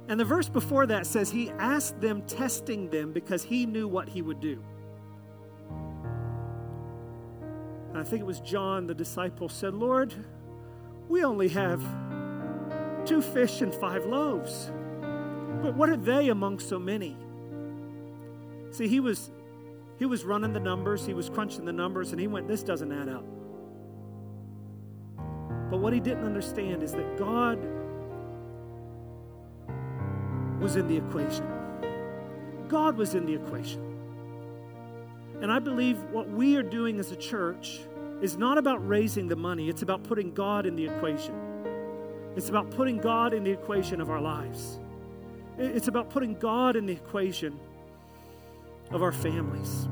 And 0.07 0.19
the 0.19 0.25
verse 0.25 0.47
before 0.47 0.85
that 0.87 1.05
says 1.05 1.31
he 1.31 1.49
asked 1.51 1.99
them, 1.99 2.21
testing 2.23 2.89
them, 2.89 3.13
because 3.13 3.43
he 3.43 3.65
knew 3.65 3.87
what 3.87 4.07
he 4.07 4.21
would 4.21 4.39
do. 4.39 4.63
And 7.89 7.97
I 7.97 8.03
think 8.03 8.21
it 8.21 8.25
was 8.25 8.39
John, 8.39 8.87
the 8.87 8.93
disciple, 8.93 9.49
said, 9.49 9.73
Lord, 9.73 10.13
we 11.09 11.23
only 11.23 11.49
have 11.49 11.81
two 13.05 13.21
fish 13.21 13.61
and 13.61 13.73
five 13.73 14.05
loaves. 14.05 14.71
But 15.61 15.75
what 15.75 15.89
are 15.89 15.97
they 15.97 16.29
among 16.29 16.59
so 16.59 16.79
many? 16.79 17.17
See, 18.71 18.87
he 18.87 18.99
was 18.99 19.31
he 19.99 20.05
was 20.05 20.23
running 20.23 20.51
the 20.51 20.59
numbers, 20.59 21.05
he 21.05 21.13
was 21.13 21.29
crunching 21.29 21.63
the 21.63 21.71
numbers, 21.71 22.11
and 22.11 22.19
he 22.19 22.25
went, 22.25 22.47
This 22.47 22.63
doesn't 22.63 22.91
add 22.91 23.07
up. 23.07 23.23
But 25.69 25.79
what 25.79 25.93
he 25.93 25.99
didn't 25.99 26.25
understand 26.25 26.81
is 26.81 26.91
that 26.93 27.17
God 27.17 27.59
was 30.59 30.75
in 30.75 30.87
the 30.87 30.97
equation. 30.97 31.47
God 32.67 32.97
was 32.97 33.13
in 33.13 33.25
the 33.25 33.35
equation. 33.35 33.91
And 35.41 35.51
I 35.51 35.59
believe 35.59 36.01
what 36.05 36.29
we 36.29 36.55
are 36.55 36.63
doing 36.63 36.99
as 36.99 37.11
a 37.11 37.15
church 37.15 37.81
is 38.21 38.37
not 38.37 38.57
about 38.57 38.87
raising 38.87 39.27
the 39.27 39.35
money, 39.35 39.69
it's 39.69 39.81
about 39.81 40.03
putting 40.03 40.33
God 40.33 40.65
in 40.65 40.75
the 40.75 40.87
equation. 40.87 41.50
It's 42.35 42.49
about 42.49 42.71
putting 42.71 42.97
God 42.97 43.33
in 43.33 43.43
the 43.43 43.51
equation 43.51 43.99
of 44.01 44.09
our 44.09 44.21
lives. 44.21 44.79
It's 45.57 45.87
about 45.87 46.09
putting 46.09 46.35
God 46.35 46.75
in 46.75 46.85
the 46.85 46.93
equation 46.93 47.59
of 48.91 49.03
our 49.03 49.11
families. 49.11 49.87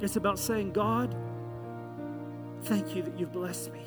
It's 0.00 0.16
about 0.16 0.38
saying, 0.38 0.72
God, 0.72 1.14
thank 2.62 2.94
you 2.94 3.02
that 3.02 3.18
you've 3.18 3.32
blessed 3.32 3.72
me. 3.72 3.82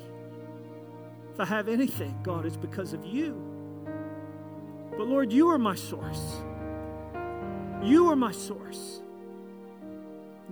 If 1.32 1.40
I 1.40 1.44
have 1.44 1.68
anything, 1.68 2.18
God, 2.22 2.44
it's 2.44 2.56
because 2.56 2.92
of 2.92 3.04
you. 3.04 3.40
But 4.96 5.06
Lord, 5.06 5.32
you 5.32 5.48
are 5.48 5.58
my 5.58 5.74
source. 5.74 6.42
You 7.82 8.10
are 8.10 8.16
my 8.16 8.32
source. 8.32 9.00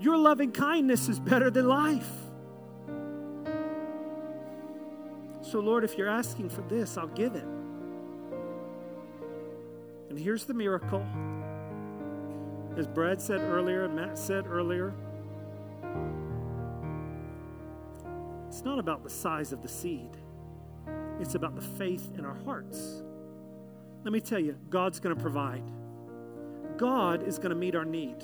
Your 0.01 0.17
loving 0.17 0.53
kindness 0.53 1.09
is 1.09 1.19
better 1.19 1.51
than 1.51 1.69
life. 1.69 2.11
So, 5.51 5.61
Lord, 5.61 5.83
if 5.83 5.97
you're 5.97 6.11
asking 6.11 6.51
for 6.51 6.61
this, 6.63 6.99
I'll 6.99 7.07
give 7.07 7.35
it. 7.35 7.47
And 10.11 10.19
here's 10.19 10.45
the 10.45 10.53
miracle. 10.53 11.07
As 12.77 12.87
Brad 12.87 13.19
said 13.19 13.41
earlier 13.41 13.87
and 13.87 13.97
Matt 13.97 14.19
said 14.19 14.47
earlier, 14.47 14.93
it's 18.47 18.63
not 18.63 18.79
about 18.79 19.03
the 19.03 19.09
size 19.09 19.53
of 19.53 19.63
the 19.63 19.69
seed, 19.69 20.19
it's 21.19 21.35
about 21.35 21.57
the 21.57 21.63
faith 21.63 22.11
in 22.19 22.27
our 22.27 22.37
hearts. 22.45 23.03
Let 24.05 24.13
me 24.13 24.21
tell 24.21 24.39
you, 24.39 24.55
God's 24.69 25.01
going 25.01 25.17
to 25.17 25.21
provide. 25.21 25.65
God 26.77 27.27
is 27.27 27.39
going 27.39 27.51
to 27.51 27.57
meet 27.57 27.75
our 27.75 27.87
need. 27.87 28.23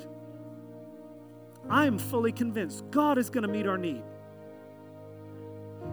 I 1.71 1.87
am 1.87 1.97
fully 1.97 2.33
convinced 2.33 2.85
God 2.91 3.17
is 3.17 3.31
going 3.31 3.45
to 3.45 3.49
meet 3.49 3.67
our 3.67 3.79
need. 3.79 4.03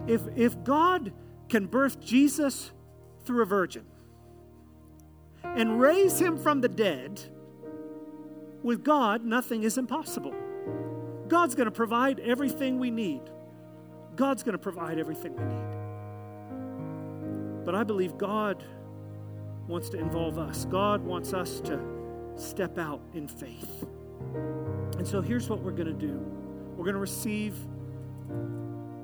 If, 0.06 0.22
if 0.36 0.62
God 0.64 1.12
can 1.48 1.66
birth 1.66 2.00
Jesus 2.00 2.72
through 3.24 3.42
a 3.42 3.46
virgin, 3.46 3.84
and 5.44 5.80
raise 5.80 6.18
him 6.18 6.38
from 6.38 6.60
the 6.60 6.68
dead, 6.68 7.20
with 8.62 8.84
God, 8.84 9.24
nothing 9.24 9.64
is 9.64 9.76
impossible. 9.76 10.34
God's 11.28 11.54
going 11.54 11.66
to 11.66 11.72
provide 11.72 12.20
everything 12.20 12.78
we 12.78 12.90
need. 12.90 13.22
God's 14.16 14.42
going 14.42 14.52
to 14.52 14.58
provide 14.58 14.98
everything 14.98 15.34
we 15.34 15.44
need. 15.44 15.64
But 17.64 17.74
I 17.74 17.84
believe 17.84 18.18
God 18.18 18.64
wants 19.66 19.88
to 19.90 19.98
involve 19.98 20.38
us. 20.38 20.64
God 20.66 21.02
wants 21.02 21.32
us 21.32 21.60
to 21.62 21.80
step 22.36 22.78
out 22.78 23.00
in 23.14 23.28
faith. 23.28 23.84
And 24.98 25.06
so 25.06 25.20
here's 25.20 25.48
what 25.48 25.60
we're 25.60 25.72
going 25.72 25.86
to 25.86 25.92
do 25.92 26.18
we're 26.76 26.84
going 26.84 26.94
to 26.94 27.00
receive 27.00 27.54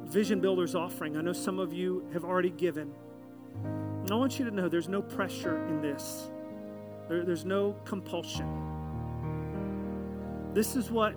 Vision 0.08 0.40
Builders 0.40 0.74
offering. 0.74 1.16
I 1.16 1.20
know 1.20 1.32
some 1.32 1.58
of 1.58 1.72
you 1.72 2.06
have 2.12 2.24
already 2.24 2.50
given. 2.50 2.92
And 3.62 4.10
I 4.10 4.14
want 4.14 4.38
you 4.38 4.44
to 4.46 4.50
know 4.50 4.68
there's 4.68 4.88
no 4.88 5.02
pressure 5.02 5.66
in 5.68 5.82
this, 5.82 6.30
there, 7.08 7.24
there's 7.24 7.44
no 7.44 7.76
compulsion. 7.84 8.48
This 10.54 10.76
is 10.76 10.90
what 10.90 11.14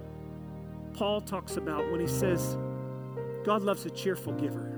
Paul 0.94 1.22
talks 1.22 1.56
about 1.56 1.90
when 1.90 2.02
he 2.02 2.08
says, 2.08 2.58
God 3.46 3.62
loves 3.62 3.86
a 3.86 3.90
cheerful 3.90 4.34
giver. 4.34 4.78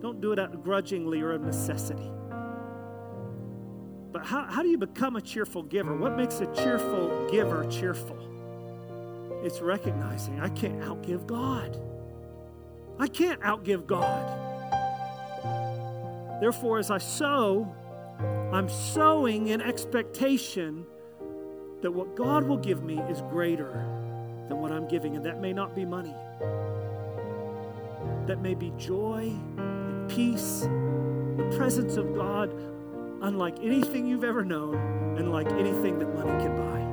Don't 0.00 0.20
do 0.20 0.30
it 0.30 0.38
out 0.38 0.62
grudgingly 0.62 1.20
or 1.20 1.32
of 1.32 1.42
necessity. 1.42 2.10
But 4.12 4.24
how, 4.24 4.44
how 4.44 4.62
do 4.62 4.68
you 4.68 4.78
become 4.78 5.16
a 5.16 5.20
cheerful 5.20 5.64
giver? 5.64 5.96
What 5.96 6.16
makes 6.16 6.40
a 6.40 6.46
cheerful 6.54 7.28
giver 7.30 7.66
cheerful? 7.68 8.16
It's 9.42 9.60
recognizing 9.60 10.40
I 10.40 10.48
can't 10.48 10.80
outgive 10.80 11.26
God. 11.26 11.87
I 12.98 13.06
can't 13.06 13.40
outgive 13.42 13.86
God. 13.86 14.38
Therefore, 16.40 16.78
as 16.78 16.90
I 16.90 16.98
sow, 16.98 17.72
I'm 18.52 18.68
sowing 18.68 19.48
in 19.48 19.60
expectation 19.60 20.86
that 21.82 21.92
what 21.92 22.16
God 22.16 22.44
will 22.44 22.56
give 22.56 22.82
me 22.82 22.98
is 23.02 23.20
greater 23.30 23.72
than 24.48 24.58
what 24.58 24.72
I'm 24.72 24.88
giving. 24.88 25.16
And 25.16 25.24
that 25.24 25.40
may 25.40 25.52
not 25.52 25.74
be 25.74 25.84
money, 25.84 26.14
that 28.26 28.40
may 28.40 28.54
be 28.54 28.72
joy 28.78 29.32
and 29.56 30.08
peace, 30.08 30.62
the 30.62 31.54
presence 31.56 31.96
of 31.96 32.14
God, 32.14 32.52
unlike 33.22 33.58
anything 33.60 34.06
you've 34.06 34.24
ever 34.24 34.44
known 34.44 34.74
and 35.18 35.30
like 35.30 35.50
anything 35.52 35.98
that 35.98 36.14
money 36.14 36.44
can 36.44 36.56
buy. 36.56 36.87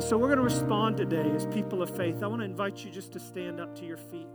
And 0.00 0.08
so 0.08 0.16
we're 0.16 0.34
going 0.34 0.38
to 0.38 0.42
respond 0.42 0.96
today 0.96 1.30
as 1.36 1.44
people 1.44 1.82
of 1.82 1.94
faith. 1.94 2.22
I 2.22 2.26
want 2.26 2.40
to 2.40 2.46
invite 2.46 2.82
you 2.82 2.90
just 2.90 3.12
to 3.12 3.20
stand 3.20 3.60
up 3.60 3.76
to 3.76 3.84
your 3.84 3.98
feet. 3.98 4.26